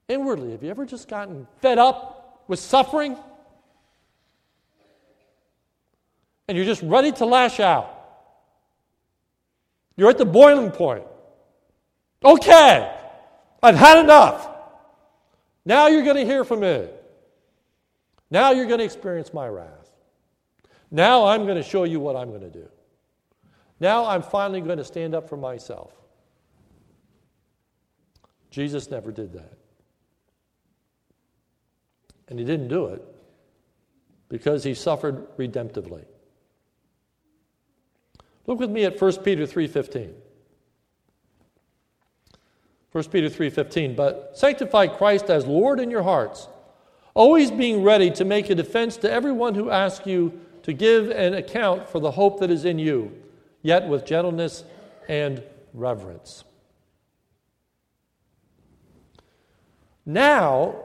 Inwardly, 0.08 0.52
have 0.52 0.64
you 0.64 0.70
ever 0.70 0.86
just 0.86 1.08
gotten 1.08 1.48
fed 1.62 1.78
up 1.78 2.44
with 2.48 2.60
suffering? 2.60 3.18
And 6.54 6.58
you're 6.60 6.68
just 6.68 6.84
ready 6.84 7.12
to 7.14 7.26
lash 7.26 7.60
out. 7.60 7.90
You're 9.96 10.12
at 10.12 10.20
the 10.20 10.26
boiling 10.26 10.70
point. 10.70 11.04
Okay, 12.24 12.96
I've 13.64 13.76
had 13.76 13.98
enough. 13.98 14.48
Now 15.66 15.88
you're 15.88 16.04
going 16.04 16.18
to 16.18 16.26
hear 16.26 16.44
from 16.44 16.60
me. 16.60 16.90
Now 18.30 18.52
you're 18.52 18.68
going 18.68 18.78
to 18.78 18.86
experience 18.86 19.34
my 19.34 19.48
wrath. 19.48 19.90
Now 20.92 21.26
I'm 21.26 21.46
going 21.46 21.58
to 21.58 21.64
show 21.64 21.86
you 21.86 22.00
what 22.00 22.16
I'm 22.16 22.30
going 22.30 22.42
to 22.42 22.52
do. 22.52 22.70
Now 23.80 24.06
I'm 24.06 24.22
finally 24.22 24.62
going 24.62 24.78
to 24.78 24.86
stand 24.86 25.16
up 25.16 25.28
for 25.28 25.38
myself. 25.38 25.92
Jesus 28.52 28.92
never 28.92 29.12
did 29.12 29.34
that. 29.34 29.58
And 32.28 32.38
he 32.38 32.46
didn't 32.46 32.68
do 32.68 32.90
it 32.90 33.04
because 34.30 34.64
he 34.64 34.76
suffered 34.76 35.36
redemptively. 35.36 36.06
Look 38.46 38.60
with 38.60 38.70
me 38.70 38.84
at 38.84 39.00
1 39.00 39.24
Peter 39.24 39.46
3:15. 39.46 40.14
1 42.92 43.04
Peter 43.10 43.30
3:15, 43.30 43.96
but 43.96 44.38
sanctify 44.38 44.88
Christ 44.88 45.30
as 45.30 45.48
Lord 45.48 45.80
in 45.80 45.90
your 45.90 46.04
hearts, 46.04 46.48
always 47.14 47.50
being 47.50 47.84
ready 47.84 48.12
to 48.12 48.26
make 48.26 48.50
a 48.50 48.56
defense 48.56 48.98
to 48.98 49.12
everyone 49.12 49.56
who 49.56 49.70
asks 49.70 50.06
you 50.06 50.40
to 50.64 50.74
give 50.74 51.10
an 51.10 51.34
account 51.34 51.90
for 51.90 52.00
the 52.00 52.12
hope 52.12 52.40
that 52.40 52.52
is 52.52 52.66
in 52.66 52.78
you, 52.80 53.12
yet 53.62 53.88
with 53.88 54.06
gentleness 54.06 54.64
and 55.08 55.44
reverence. 55.74 56.44
Now, 60.06 60.76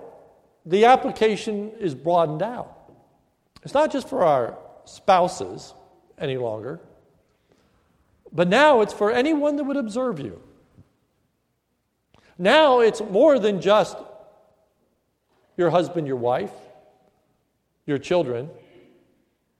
the 0.64 0.84
application 0.84 1.72
is 1.78 1.94
broadened 1.94 2.42
out. 2.42 2.74
It's 3.62 3.74
not 3.74 3.90
just 3.90 4.08
for 4.08 4.22
our 4.22 4.56
spouses 4.84 5.74
any 6.16 6.36
longer, 6.36 6.80
but 8.32 8.48
now 8.48 8.80
it's 8.80 8.92
for 8.92 9.10
anyone 9.10 9.56
that 9.56 9.64
would 9.64 9.76
observe 9.76 10.20
you. 10.20 10.40
Now 12.38 12.80
it's 12.80 13.00
more 13.00 13.38
than 13.38 13.60
just 13.60 13.96
your 15.56 15.70
husband, 15.70 16.06
your 16.06 16.16
wife, 16.16 16.52
your 17.84 17.98
children, 17.98 18.48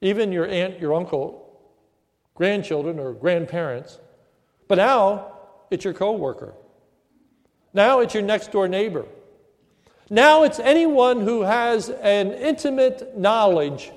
even 0.01 0.31
your 0.31 0.47
aunt, 0.47 0.79
your 0.79 0.95
uncle, 0.95 1.61
grandchildren, 2.35 3.01
or 3.01 3.13
grandparents. 3.13 3.99
But 4.69 4.77
now 4.77 5.33
it's 5.71 5.85
your 5.85 5.95
coworker. 5.95 6.55
Now 7.75 8.01
it's 8.01 8.15
your 8.15 8.23
next 8.23 8.53
door 8.53 8.69
neighbor. 8.69 9.07
Now 10.09 10.45
it's 10.45 10.59
anyone 10.59 11.21
who 11.21 11.43
has 11.43 11.91
an 11.91 12.33
intimate 12.33 13.19
knowledge 13.19 13.91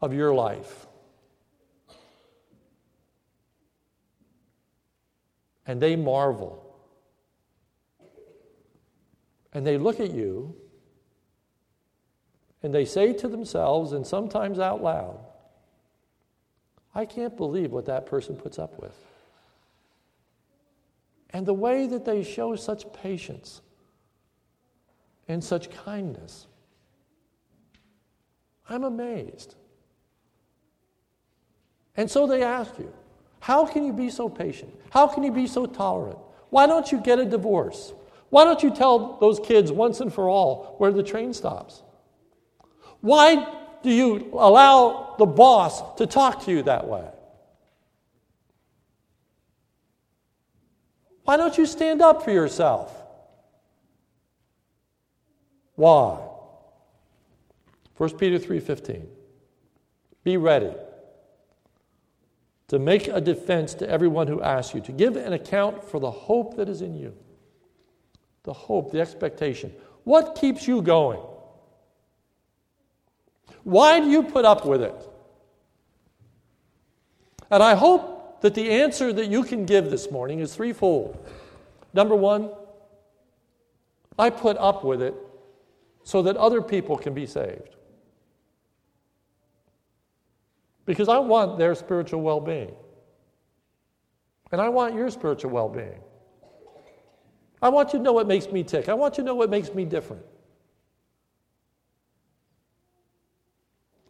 of 0.00 0.12
your 0.12 0.34
life. 0.34 0.86
And 5.66 5.80
they 5.80 5.96
marvel 5.96 6.62
and 9.52 9.66
they 9.66 9.78
look 9.78 10.00
at 10.00 10.12
you 10.12 10.54
and 12.62 12.72
they 12.72 12.84
say 12.84 13.12
to 13.14 13.28
themselves, 13.28 13.92
and 13.92 14.06
sometimes 14.06 14.58
out 14.58 14.82
loud, 14.82 15.18
I 16.94 17.04
can't 17.04 17.36
believe 17.36 17.72
what 17.72 17.86
that 17.86 18.06
person 18.06 18.36
puts 18.36 18.58
up 18.58 18.80
with. 18.80 18.94
And 21.30 21.44
the 21.44 21.54
way 21.54 21.86
that 21.86 22.04
they 22.04 22.22
show 22.22 22.54
such 22.54 22.92
patience 22.92 23.62
and 25.28 25.42
such 25.42 25.70
kindness 25.70 26.46
I'm 28.68 28.84
amazed. 28.84 29.56
And 31.96 32.10
so 32.10 32.26
they 32.26 32.42
ask 32.42 32.78
you, 32.78 32.92
how 33.42 33.66
can 33.66 33.84
you 33.84 33.92
be 33.92 34.08
so 34.08 34.28
patient? 34.28 34.72
How 34.90 35.08
can 35.08 35.24
you 35.24 35.32
be 35.32 35.48
so 35.48 35.66
tolerant? 35.66 36.18
Why 36.50 36.68
don't 36.68 36.92
you 36.92 37.00
get 37.00 37.18
a 37.18 37.24
divorce? 37.24 37.92
Why 38.30 38.44
don't 38.44 38.62
you 38.62 38.70
tell 38.70 39.18
those 39.18 39.40
kids 39.40 39.72
once 39.72 40.00
and 40.00 40.14
for 40.14 40.28
all 40.28 40.76
where 40.78 40.92
the 40.92 41.02
train 41.02 41.34
stops? 41.34 41.82
Why 43.00 43.44
do 43.82 43.90
you 43.90 44.30
allow 44.34 45.16
the 45.18 45.26
boss 45.26 45.82
to 45.96 46.06
talk 46.06 46.44
to 46.44 46.52
you 46.52 46.62
that 46.62 46.86
way? 46.86 47.04
Why 51.24 51.36
don't 51.36 51.58
you 51.58 51.66
stand 51.66 52.00
up 52.00 52.22
for 52.22 52.30
yourself? 52.30 52.96
Why? 55.74 56.20
1 57.96 58.18
Peter 58.18 58.38
3:15. 58.38 59.08
Be 60.22 60.36
ready 60.36 60.72
to 62.72 62.78
make 62.78 63.06
a 63.06 63.20
defense 63.20 63.74
to 63.74 63.86
everyone 63.86 64.26
who 64.26 64.40
asks 64.40 64.74
you, 64.74 64.80
to 64.80 64.92
give 64.92 65.14
an 65.16 65.34
account 65.34 65.84
for 65.84 66.00
the 66.00 66.10
hope 66.10 66.56
that 66.56 66.70
is 66.70 66.80
in 66.80 66.94
you. 66.94 67.14
The 68.44 68.54
hope, 68.54 68.92
the 68.92 68.98
expectation. 68.98 69.74
What 70.04 70.36
keeps 70.36 70.66
you 70.66 70.80
going? 70.80 71.20
Why 73.62 74.00
do 74.00 74.08
you 74.08 74.22
put 74.22 74.46
up 74.46 74.64
with 74.64 74.80
it? 74.80 74.94
And 77.50 77.62
I 77.62 77.74
hope 77.74 78.40
that 78.40 78.54
the 78.54 78.70
answer 78.70 79.12
that 79.12 79.26
you 79.26 79.44
can 79.44 79.66
give 79.66 79.90
this 79.90 80.10
morning 80.10 80.38
is 80.38 80.56
threefold. 80.56 81.28
Number 81.92 82.14
one, 82.14 82.52
I 84.18 84.30
put 84.30 84.56
up 84.56 84.82
with 84.82 85.02
it 85.02 85.14
so 86.04 86.22
that 86.22 86.38
other 86.38 86.62
people 86.62 86.96
can 86.96 87.12
be 87.12 87.26
saved 87.26 87.76
because 90.84 91.08
I 91.08 91.18
want 91.18 91.58
their 91.58 91.74
spiritual 91.74 92.22
well 92.22 92.40
being. 92.40 92.74
And 94.50 94.60
I 94.60 94.68
want 94.68 94.94
your 94.94 95.10
spiritual 95.10 95.50
well 95.50 95.68
being. 95.68 96.00
I 97.60 97.68
want 97.68 97.92
you 97.92 97.98
to 97.98 98.02
know 98.02 98.12
what 98.12 98.26
makes 98.26 98.50
me 98.50 98.64
tick. 98.64 98.88
I 98.88 98.94
want 98.94 99.16
you 99.16 99.22
to 99.22 99.26
know 99.26 99.34
what 99.34 99.48
makes 99.48 99.72
me 99.72 99.84
different. 99.84 100.24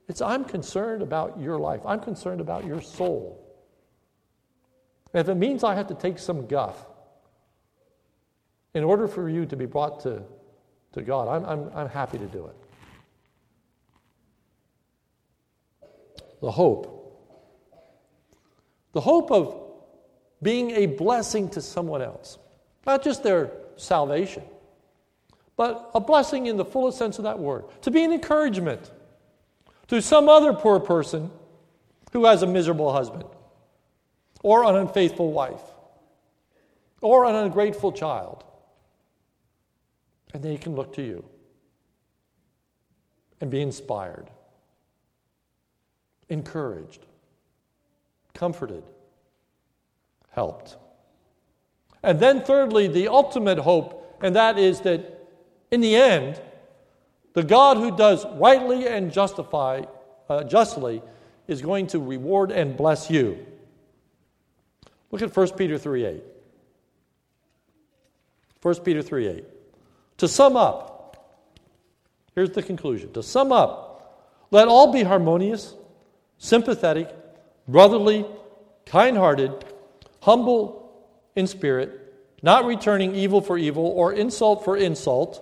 It's 0.09 0.21
I'm 0.21 0.45
concerned 0.45 1.03
about 1.03 1.39
your 1.39 1.59
life. 1.59 1.81
I'm 1.87 2.01
concerned 2.01 2.41
about 2.41 2.67
your 2.67 2.81
soul. 2.81 3.39
And 5.13 5.21
if 5.21 5.29
it 5.29 5.37
means 5.37 5.63
I 5.63 5.75
have 5.75 5.87
to 5.89 5.95
take 5.95 6.19
some 6.19 6.47
guff 6.47 6.87
in 8.75 8.85
order 8.85 9.07
for 9.07 9.29
you 9.29 9.45
to 9.47 9.57
be 9.57 9.67
brought 9.67 10.01
to, 10.01 10.23
to 10.93 11.03
God, 11.03 11.29
I'm, 11.29 11.45
I'm, 11.45 11.71
I'm 11.75 11.89
happy 11.89 12.19
to 12.19 12.27
do 12.27 12.47
it. 12.47 12.57
The 16.43 16.51
hope. 16.51 16.99
The 18.93 19.01
hope 19.01 19.31
of 19.31 19.59
being 20.43 20.73
a 20.73 20.87
blessing 20.87 21.49
to 21.51 21.63
someone 21.63 22.03
else, 22.03 22.37
not 22.85 23.03
just 23.03 23.23
their 23.23 23.53
salvation, 23.77 24.43
but 25.57 25.91
a 25.95 26.01
blessing 26.01 26.47
in 26.47 26.57
the 26.57 26.65
fullest 26.65 26.99
sense 26.99 27.19
of 27.19 27.25
that 27.25 27.39
word, 27.39 27.65
to 27.83 27.91
be 27.91 28.03
an 28.05 28.13
encouragement 28.13 28.91
to 29.87 30.03
some 30.03 30.29
other 30.29 30.53
poor 30.53 30.81
person 30.81 31.31
who 32.13 32.25
has 32.27 32.43
a 32.43 32.47
miserable 32.47 32.93
husband, 32.93 33.25
or 34.43 34.65
an 34.65 34.75
unfaithful 34.75 35.33
wife, 35.33 35.63
or 37.01 37.25
an 37.25 37.37
ungrateful 37.37 37.93
child. 37.93 38.45
And 40.35 40.43
they 40.43 40.57
can 40.57 40.75
look 40.75 40.95
to 40.95 41.03
you 41.03 41.25
and 43.41 43.51
be 43.51 43.61
inspired 43.61 44.29
encouraged, 46.33 47.05
comforted, 48.35 48.83
helped. 50.31 50.77
And 52.03 52.19
then, 52.19 52.43
thirdly, 52.43 52.89
the 52.89 53.09
ultimate 53.09 53.59
hope, 53.59 54.19
and 54.23 54.35
that 54.35 54.59
is 54.59 54.81
that 54.81 55.29
in 55.71 55.83
the 55.83 55.95
end, 55.95 56.41
the 57.35 57.43
God 57.43 57.77
who 57.77 57.95
does 57.97 58.27
rightly 58.35 58.89
and 58.89 59.13
justify, 59.13 59.83
uh, 60.29 60.43
justly 60.45 61.03
is 61.47 61.61
going 61.61 61.87
to 61.89 62.01
reward 62.01 62.51
and 62.51 62.77
bless 62.77 63.11
you. 63.11 63.47
Look 65.11 65.23
at 65.23 65.37
1 65.37 65.51
Peter 65.51 65.77
3 65.77 66.05
8. 66.07 66.23
1 68.63 68.75
Peter 68.77 69.03
3 69.03 69.27
8. 69.29 69.45
To 70.19 70.29
sum 70.29 70.57
up, 70.57 71.37
here's 72.35 72.51
the 72.51 72.63
conclusion. 72.63 73.13
To 73.13 73.23
sum 73.23 73.53
up, 73.53 74.49
let 74.51 74.69
all 74.69 74.93
be 74.93 75.03
harmonious 75.03 75.75
sympathetic, 76.43 77.09
brotherly, 77.69 78.27
kind 78.85 79.17
hearted, 79.17 79.65
humble 80.21 80.93
in 81.37 81.47
spirit, 81.47 82.13
not 82.43 82.65
returning 82.65 83.15
evil 83.15 83.41
for 83.41 83.57
evil 83.57 83.87
or 83.87 84.13
insult 84.13 84.65
for 84.65 84.77
insult, 84.77 85.41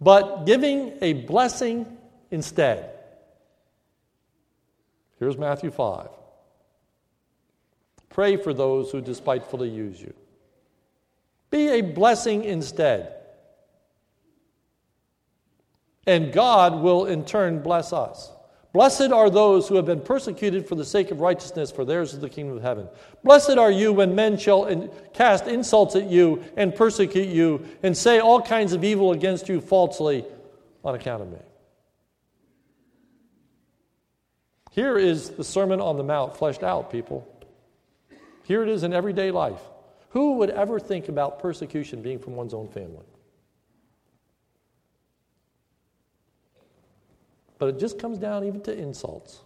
but 0.00 0.46
giving 0.46 0.94
a 1.00 1.12
blessing 1.12 1.86
instead. 2.32 2.90
Here's 5.20 5.38
Matthew 5.38 5.70
5. 5.70 6.08
Pray 8.08 8.36
for 8.36 8.52
those 8.52 8.90
who 8.90 9.00
despitefully 9.00 9.68
use 9.68 10.00
you. 10.00 10.12
Be 11.52 11.68
a 11.68 11.82
blessing 11.82 12.42
instead. 12.42 13.14
And 16.04 16.32
God 16.32 16.82
will 16.82 17.06
in 17.06 17.24
turn 17.24 17.62
bless 17.62 17.92
us. 17.92 18.32
Blessed 18.72 19.10
are 19.10 19.28
those 19.28 19.66
who 19.66 19.74
have 19.74 19.86
been 19.86 20.00
persecuted 20.00 20.68
for 20.68 20.76
the 20.76 20.84
sake 20.84 21.10
of 21.10 21.20
righteousness, 21.20 21.72
for 21.72 21.84
theirs 21.84 22.12
is 22.12 22.20
the 22.20 22.28
kingdom 22.28 22.56
of 22.56 22.62
heaven. 22.62 22.88
Blessed 23.24 23.58
are 23.58 23.70
you 23.70 23.92
when 23.92 24.14
men 24.14 24.38
shall 24.38 24.66
in, 24.66 24.90
cast 25.12 25.46
insults 25.48 25.96
at 25.96 26.08
you 26.08 26.44
and 26.56 26.74
persecute 26.74 27.28
you 27.28 27.66
and 27.82 27.96
say 27.96 28.20
all 28.20 28.40
kinds 28.40 28.72
of 28.72 28.84
evil 28.84 29.10
against 29.12 29.48
you 29.48 29.60
falsely 29.60 30.24
on 30.84 30.94
account 30.94 31.22
of 31.22 31.32
me. 31.32 31.38
Here 34.70 34.96
is 34.96 35.30
the 35.30 35.42
Sermon 35.42 35.80
on 35.80 35.96
the 35.96 36.04
Mount 36.04 36.36
fleshed 36.36 36.62
out, 36.62 36.92
people. 36.92 37.26
Here 38.44 38.62
it 38.62 38.68
is 38.68 38.84
in 38.84 38.92
everyday 38.92 39.32
life. 39.32 39.60
Who 40.10 40.34
would 40.34 40.50
ever 40.50 40.78
think 40.78 41.08
about 41.08 41.40
persecution 41.40 42.02
being 42.02 42.20
from 42.20 42.36
one's 42.36 42.54
own 42.54 42.68
family? 42.68 43.04
But 47.60 47.68
it 47.68 47.78
just 47.78 47.98
comes 47.98 48.16
down 48.18 48.44
even 48.44 48.62
to 48.62 48.76
insults. 48.76 49.40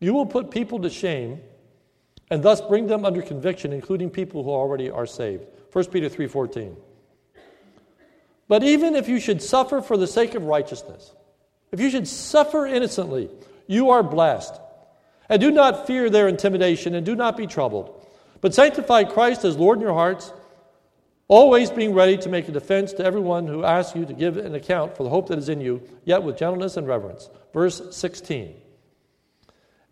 You 0.00 0.12
will 0.12 0.26
put 0.26 0.50
people 0.50 0.80
to 0.80 0.90
shame 0.90 1.40
and 2.28 2.42
thus 2.42 2.60
bring 2.60 2.88
them 2.88 3.04
under 3.04 3.22
conviction, 3.22 3.72
including 3.72 4.10
people 4.10 4.42
who 4.42 4.50
already 4.50 4.90
are 4.90 5.06
saved. 5.06 5.46
1 5.72 5.92
Peter 5.92 6.08
3:14. 6.08 6.76
But 8.48 8.64
even 8.64 8.96
if 8.96 9.08
you 9.08 9.20
should 9.20 9.40
suffer 9.40 9.80
for 9.80 9.96
the 9.96 10.08
sake 10.08 10.34
of 10.34 10.44
righteousness, 10.44 11.14
if 11.70 11.80
you 11.80 11.88
should 11.88 12.08
suffer 12.08 12.66
innocently, 12.66 13.30
you 13.68 13.90
are 13.90 14.02
blessed. 14.02 14.60
And 15.28 15.40
do 15.40 15.52
not 15.52 15.86
fear 15.86 16.10
their 16.10 16.26
intimidation, 16.26 16.96
and 16.96 17.06
do 17.06 17.14
not 17.14 17.36
be 17.36 17.46
troubled. 17.46 18.04
But 18.40 18.54
sanctify 18.54 19.04
Christ 19.04 19.44
as 19.44 19.56
Lord 19.56 19.78
in 19.78 19.82
your 19.82 19.94
hearts 19.94 20.32
always 21.28 21.70
being 21.70 21.94
ready 21.94 22.16
to 22.18 22.28
make 22.28 22.48
a 22.48 22.52
defense 22.52 22.92
to 22.94 23.04
everyone 23.04 23.46
who 23.46 23.64
asks 23.64 23.96
you 23.96 24.04
to 24.04 24.12
give 24.12 24.36
an 24.36 24.54
account 24.54 24.96
for 24.96 25.02
the 25.02 25.10
hope 25.10 25.28
that 25.28 25.38
is 25.38 25.48
in 25.48 25.60
you, 25.60 25.82
yet 26.04 26.22
with 26.22 26.36
gentleness 26.36 26.76
and 26.76 26.86
reverence. 26.86 27.30
Verse 27.52 27.82
16. 27.96 28.54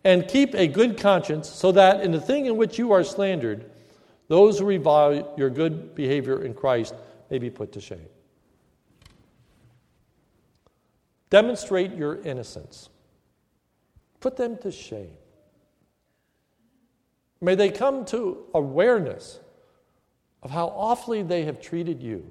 And 0.03 0.27
keep 0.27 0.53
a 0.53 0.67
good 0.67 0.97
conscience, 0.97 1.49
so 1.49 1.71
that 1.71 2.01
in 2.01 2.11
the 2.11 2.21
thing 2.21 2.45
in 2.45 2.57
which 2.57 2.77
you 2.77 2.91
are 2.91 3.03
slandered, 3.03 3.69
those 4.27 4.59
who 4.59 4.65
revile 4.65 5.33
your 5.37 5.49
good 5.49 5.95
behavior 5.95 6.43
in 6.43 6.53
Christ 6.53 6.93
may 7.29 7.39
be 7.39 7.49
put 7.49 7.71
to 7.73 7.81
shame. 7.81 8.07
Demonstrate 11.29 11.95
your 11.95 12.21
innocence. 12.21 12.89
Put 14.19 14.37
them 14.37 14.57
to 14.57 14.71
shame. 14.71 15.17
May 17.41 17.55
they 17.55 17.71
come 17.71 18.05
to 18.05 18.45
awareness 18.53 19.39
of 20.43 20.51
how 20.51 20.67
awfully 20.67 21.23
they 21.23 21.45
have 21.45 21.61
treated 21.61 22.03
you. 22.03 22.29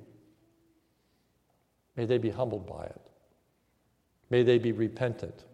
May 1.97 2.05
they 2.05 2.19
be 2.19 2.31
humbled 2.31 2.67
by 2.67 2.85
it. 2.85 3.01
May 4.31 4.43
they 4.43 4.59
be 4.59 4.73
repentant. 4.73 5.45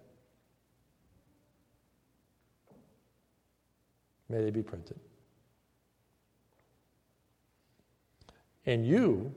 May 4.28 4.42
they 4.42 4.50
be 4.50 4.62
printed. 4.62 4.98
And 8.66 8.86
you 8.86 9.32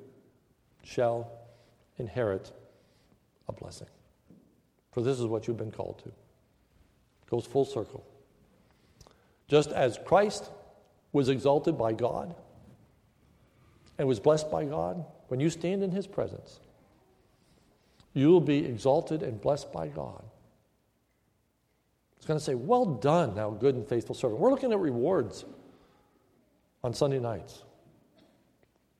shall 0.84 1.32
inherit 1.98 2.52
a 3.48 3.54
blessing. 3.54 3.88
For 4.92 5.02
this 5.02 5.20
is 5.20 5.26
what 5.26 5.48
you've 5.48 5.58
been 5.58 5.72
called 5.72 6.00
to. 6.00 6.10
It 6.10 7.30
goes 7.30 7.46
full 7.46 7.66
circle. 7.66 8.06
Just 9.48 9.72
as 9.72 10.00
Christ 10.06 10.50
was 11.14 11.30
exalted 11.30 11.78
by 11.78 11.94
God 11.94 12.36
and 14.02 14.08
was 14.08 14.20
blessed 14.20 14.50
by 14.50 14.66
God, 14.66 15.06
when 15.28 15.40
you 15.40 15.52
stand 15.52 15.84
in 15.84 15.92
his 15.92 16.08
presence, 16.08 16.60
you 18.16 18.30
will 18.30 18.42
be 18.42 18.66
exalted 18.66 19.22
and 19.22 19.40
blessed 19.40 19.72
by 19.72 19.90
God. 19.90 20.24
It's 22.18 22.26
going 22.26 22.40
to 22.40 22.44
say, 22.44 22.56
Well 22.56 22.86
done, 22.86 23.36
thou 23.36 23.52
good 23.52 23.76
and 23.76 23.88
faithful 23.88 24.16
servant. 24.16 24.42
We're 24.42 24.50
looking 24.50 24.72
at 24.72 24.80
rewards 24.80 25.46
on 26.84 26.96
Sunday 26.96 27.20
nights. 27.20 27.62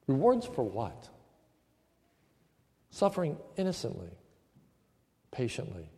Rewards 0.06 0.46
for 0.46 0.62
what? 0.62 1.10
Suffering 2.92 3.38
innocently, 3.58 4.12
patiently, 5.32 5.90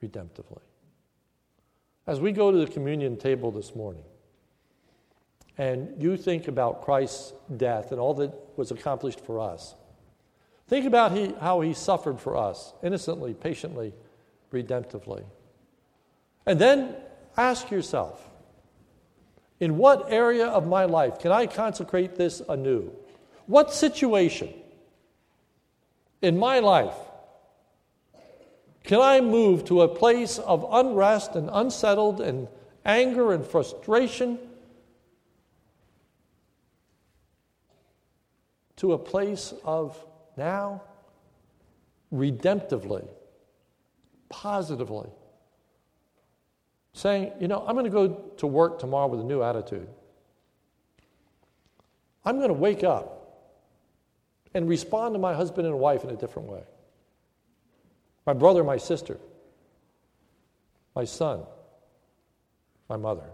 redemptively. 0.00 0.62
As 2.06 2.20
we 2.20 2.30
go 2.30 2.52
to 2.52 2.58
the 2.58 2.68
communion 2.68 3.16
table 3.16 3.50
this 3.50 3.74
morning, 3.74 4.04
and 5.58 6.00
you 6.00 6.16
think 6.16 6.46
about 6.46 6.82
Christ's 6.82 7.32
death 7.56 7.90
and 7.90 8.00
all 8.00 8.14
that 8.14 8.32
was 8.56 8.70
accomplished 8.70 9.20
for 9.20 9.40
us, 9.40 9.74
think 10.68 10.86
about 10.86 11.12
he, 11.12 11.34
how 11.40 11.60
he 11.60 11.74
suffered 11.74 12.20
for 12.20 12.36
us, 12.36 12.72
innocently, 12.82 13.34
patiently, 13.34 13.92
redemptively. 14.52 15.24
And 16.46 16.60
then 16.60 16.94
ask 17.36 17.70
yourself 17.70 18.22
in 19.60 19.76
what 19.76 20.12
area 20.12 20.46
of 20.46 20.66
my 20.66 20.84
life 20.84 21.18
can 21.18 21.32
I 21.32 21.46
consecrate 21.46 22.14
this 22.14 22.40
anew? 22.48 22.92
What 23.46 23.74
situation 23.74 24.54
in 26.22 26.38
my 26.38 26.60
life 26.60 26.96
can 28.84 29.00
I 29.00 29.20
move 29.20 29.64
to 29.66 29.82
a 29.82 29.88
place 29.88 30.38
of 30.38 30.66
unrest 30.70 31.34
and 31.34 31.50
unsettled 31.52 32.20
and 32.20 32.48
anger 32.84 33.32
and 33.32 33.44
frustration 33.44 34.38
to 38.78 38.92
a 38.92 38.98
place 38.98 39.52
of 39.64 39.96
now 40.36 40.82
redemptively, 42.12 43.06
positively, 44.28 45.08
saying, 46.92 47.32
you 47.40 47.48
know, 47.48 47.64
I'm 47.66 47.74
going 47.74 47.84
to 47.84 47.90
go 47.90 48.08
to 48.38 48.46
work 48.46 48.78
tomorrow 48.78 49.08
with 49.08 49.20
a 49.20 49.24
new 49.24 49.42
attitude. 49.42 49.88
I'm 52.24 52.36
going 52.36 52.48
to 52.48 52.54
wake 52.54 52.84
up 52.84 53.18
and 54.54 54.68
respond 54.68 55.14
to 55.14 55.18
my 55.18 55.34
husband 55.34 55.66
and 55.66 55.78
wife 55.78 56.04
in 56.04 56.10
a 56.10 56.16
different 56.16 56.48
way. 56.48 56.62
My 58.26 58.32
brother, 58.32 58.62
my 58.62 58.76
sister, 58.76 59.18
my 60.94 61.04
son, 61.04 61.42
my 62.88 62.96
mother. 62.96 63.24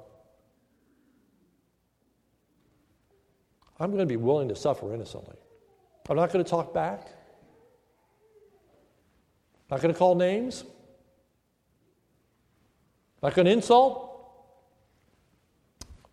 I'm 3.85 3.91
going 3.91 4.01
to 4.01 4.07
be 4.07 4.17
willing 4.17 4.49
to 4.49 4.57
suffer 4.57 4.95
innocently. 4.95 5.37
I'm 6.09 6.17
not 6.17 6.33
going 6.33 6.43
to 6.43 6.51
talk 6.51 6.73
back. 6.73 7.07
Not 9.71 9.83
going 9.83 9.93
to 9.93 9.99
call 9.99 10.15
names. 10.15 10.65
Not 13.23 13.35
going 13.35 13.45
to 13.45 13.53
insult. 13.53 14.11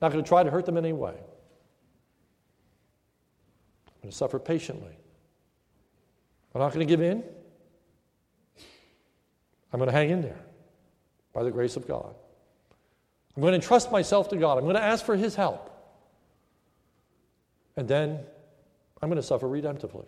Not 0.02 0.12
going 0.12 0.22
to 0.22 0.28
try 0.28 0.44
to 0.44 0.52
hurt 0.52 0.66
them 0.66 0.76
in 0.76 0.84
any 0.84 0.92
way. 0.92 1.14
I'm 3.88 4.02
going 4.02 4.12
to 4.12 4.18
suffer 4.18 4.38
patiently. 4.38 4.98
I'm 6.54 6.60
not 6.60 6.74
going 6.74 6.86
to 6.86 6.92
give 6.92 7.00
in. 7.02 7.24
I'm 9.72 9.80
going 9.80 9.88
to 9.88 9.96
hang 9.96 10.10
in 10.10 10.22
there 10.22 10.42
by 11.32 11.44
the 11.44 11.52
grace 11.52 11.78
of 11.78 11.88
God. 11.88 12.14
I'm 13.38 13.42
going 13.42 13.58
to 13.58 13.66
trust 13.66 13.94
myself 13.94 14.28
to 14.32 14.36
God. 14.36 14.58
I'm 14.58 14.66
going 14.66 14.76
to 14.76 14.84
ask 14.84 15.06
for 15.06 15.16
His 15.16 15.36
help. 15.36 15.70
And 17.78 17.88
then 17.88 18.20
I'm 19.02 19.10
going 19.10 19.22
to 19.22 19.28
suffer 19.28 19.48
redemptively. 19.48 20.06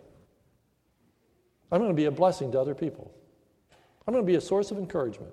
I'm 1.72 1.80
going 1.80 1.90
to 1.90 1.96
be 1.96 2.04
a 2.04 2.10
blessing 2.10 2.52
to 2.52 2.60
other 2.60 2.74
people. 2.74 3.12
I'm 4.06 4.12
going 4.12 4.24
to 4.24 4.30
be 4.30 4.36
a 4.36 4.40
source 4.40 4.70
of 4.70 4.78
encouragement. 4.78 5.32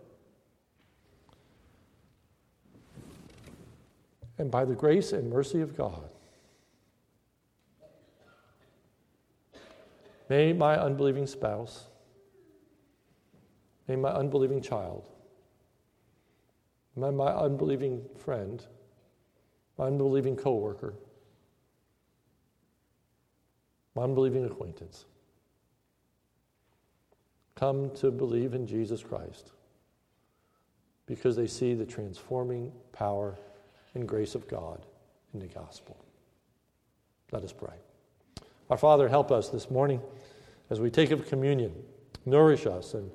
and 4.42 4.50
by 4.50 4.66
the 4.66 4.74
grace 4.74 5.14
and 5.14 5.30
mercy 5.30 5.62
of 5.62 5.78
God. 5.78 6.10
May 10.30 10.52
my 10.52 10.76
unbelieving 10.78 11.28
spouse, 11.28 11.86
may 13.88 13.96
my 13.96 14.10
unbelieving 14.10 14.60
child, 14.60 15.08
may 16.96 17.12
my 17.12 17.32
unbelieving 17.32 18.04
friend, 18.18 18.66
my 19.78 19.86
unbelieving 19.86 20.36
coworker, 20.36 20.96
my 20.96 21.11
unbelieving 23.98 24.46
acquaintance 24.46 25.06
come 27.56 27.92
to 27.92 28.10
believe 28.10 28.54
in 28.54 28.66
Jesus 28.66 29.04
Christ 29.04 29.52
because 31.06 31.36
they 31.36 31.48
see 31.48 31.74
the 31.74 31.86
transforming 31.86 32.72
power 32.92 33.38
and 33.94 34.08
grace 34.08 34.34
of 34.34 34.48
God 34.48 34.86
in 35.34 35.40
the 35.40 35.48
gospel. 35.48 35.98
Let 37.32 37.44
us 37.44 37.54
pray. 37.54 37.76
Our 38.70 38.78
Father, 38.78 39.08
help 39.08 39.32
us 39.32 39.50
this 39.50 39.70
morning 39.70 40.02
as 40.70 40.80
we 40.80 40.90
take 40.90 41.12
of 41.12 41.28
communion. 41.28 41.74
Nourish 42.26 42.66
us 42.66 42.94
and, 42.94 43.12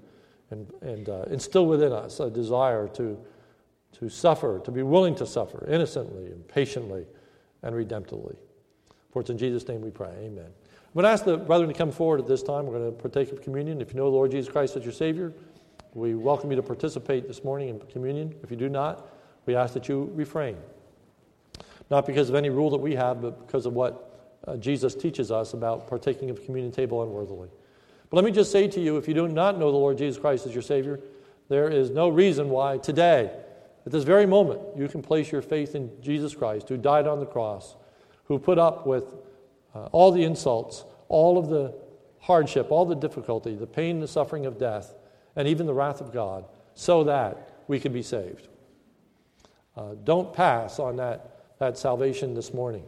and, 0.50 0.70
and 0.82 1.08
uh, 1.08 1.24
instill 1.30 1.66
within 1.66 1.92
us 1.92 2.20
a 2.20 2.30
desire 2.30 2.88
to, 2.88 3.18
to 3.98 4.08
suffer, 4.08 4.60
to 4.60 4.70
be 4.70 4.82
willing 4.82 5.14
to 5.16 5.26
suffer 5.26 5.66
innocently 5.66 6.26
and 6.26 6.46
patiently 6.46 7.06
and 7.62 7.74
redemptively. 7.74 8.36
For 9.10 9.20
it's 9.20 9.30
in 9.30 9.38
Jesus' 9.38 9.66
name 9.66 9.80
we 9.80 9.90
pray. 9.90 10.12
Amen. 10.20 10.50
I'm 10.96 11.02
going 11.02 11.10
to 11.10 11.12
ask 11.12 11.24
the 11.26 11.36
brethren 11.36 11.68
to 11.68 11.76
come 11.76 11.92
forward 11.92 12.20
at 12.20 12.26
this 12.26 12.42
time. 12.42 12.64
We're 12.64 12.78
going 12.78 12.90
to 12.90 12.98
partake 12.98 13.30
of 13.30 13.42
communion. 13.42 13.82
If 13.82 13.92
you 13.92 13.98
know 13.98 14.04
the 14.04 14.16
Lord 14.16 14.30
Jesus 14.30 14.50
Christ 14.50 14.76
as 14.76 14.82
your 14.82 14.94
Savior, 14.94 15.30
we 15.92 16.14
welcome 16.14 16.48
you 16.48 16.56
to 16.56 16.62
participate 16.62 17.28
this 17.28 17.44
morning 17.44 17.68
in 17.68 17.78
communion. 17.80 18.34
If 18.42 18.50
you 18.50 18.56
do 18.56 18.70
not, 18.70 19.06
we 19.44 19.54
ask 19.54 19.74
that 19.74 19.90
you 19.90 20.10
refrain. 20.14 20.56
Not 21.90 22.06
because 22.06 22.30
of 22.30 22.34
any 22.34 22.48
rule 22.48 22.70
that 22.70 22.78
we 22.78 22.94
have, 22.94 23.20
but 23.20 23.46
because 23.46 23.66
of 23.66 23.74
what 23.74 24.38
uh, 24.48 24.56
Jesus 24.56 24.94
teaches 24.94 25.30
us 25.30 25.52
about 25.52 25.86
partaking 25.86 26.30
of 26.30 26.42
communion 26.46 26.72
table 26.72 27.02
unworthily. 27.02 27.50
But 28.08 28.16
let 28.16 28.24
me 28.24 28.30
just 28.30 28.50
say 28.50 28.66
to 28.66 28.80
you 28.80 28.96
if 28.96 29.06
you 29.06 29.12
do 29.12 29.28
not 29.28 29.58
know 29.58 29.70
the 29.70 29.76
Lord 29.76 29.98
Jesus 29.98 30.18
Christ 30.18 30.46
as 30.46 30.54
your 30.54 30.62
Savior, 30.62 30.98
there 31.50 31.68
is 31.68 31.90
no 31.90 32.08
reason 32.08 32.48
why 32.48 32.78
today, 32.78 33.30
at 33.84 33.92
this 33.92 34.04
very 34.04 34.24
moment, 34.24 34.62
you 34.74 34.88
can 34.88 35.02
place 35.02 35.30
your 35.30 35.42
faith 35.42 35.74
in 35.74 35.90
Jesus 36.00 36.34
Christ, 36.34 36.70
who 36.70 36.78
died 36.78 37.06
on 37.06 37.20
the 37.20 37.26
cross, 37.26 37.76
who 38.28 38.38
put 38.38 38.58
up 38.58 38.86
with 38.86 39.04
uh, 39.76 39.88
all 39.92 40.10
the 40.10 40.24
insults, 40.24 40.84
all 41.08 41.36
of 41.36 41.48
the 41.48 41.74
hardship, 42.20 42.70
all 42.70 42.86
the 42.86 42.94
difficulty, 42.94 43.54
the 43.54 43.66
pain, 43.66 44.00
the 44.00 44.08
suffering 44.08 44.46
of 44.46 44.58
death, 44.58 44.94
and 45.36 45.46
even 45.46 45.66
the 45.66 45.74
wrath 45.74 46.00
of 46.00 46.12
God, 46.12 46.46
so 46.74 47.04
that 47.04 47.62
we 47.68 47.78
can 47.78 47.92
be 47.92 48.02
saved. 48.02 48.48
Uh, 49.76 49.94
don't 50.04 50.32
pass 50.32 50.78
on 50.78 50.96
that, 50.96 51.58
that 51.58 51.76
salvation 51.76 52.32
this 52.32 52.54
morning. 52.54 52.84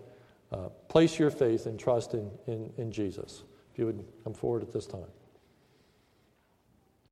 Uh, 0.50 0.68
place 0.88 1.18
your 1.18 1.30
faith 1.30 1.66
and 1.66 1.78
trust 1.78 2.14
in, 2.14 2.30
in, 2.46 2.72
in 2.78 2.90
Jesus. 2.90 3.42
If 3.72 3.78
you 3.78 3.84
would 3.84 4.02
come 4.24 4.32
forward 4.32 4.62
at 4.62 4.72
this 4.72 4.86
time. 4.86 5.04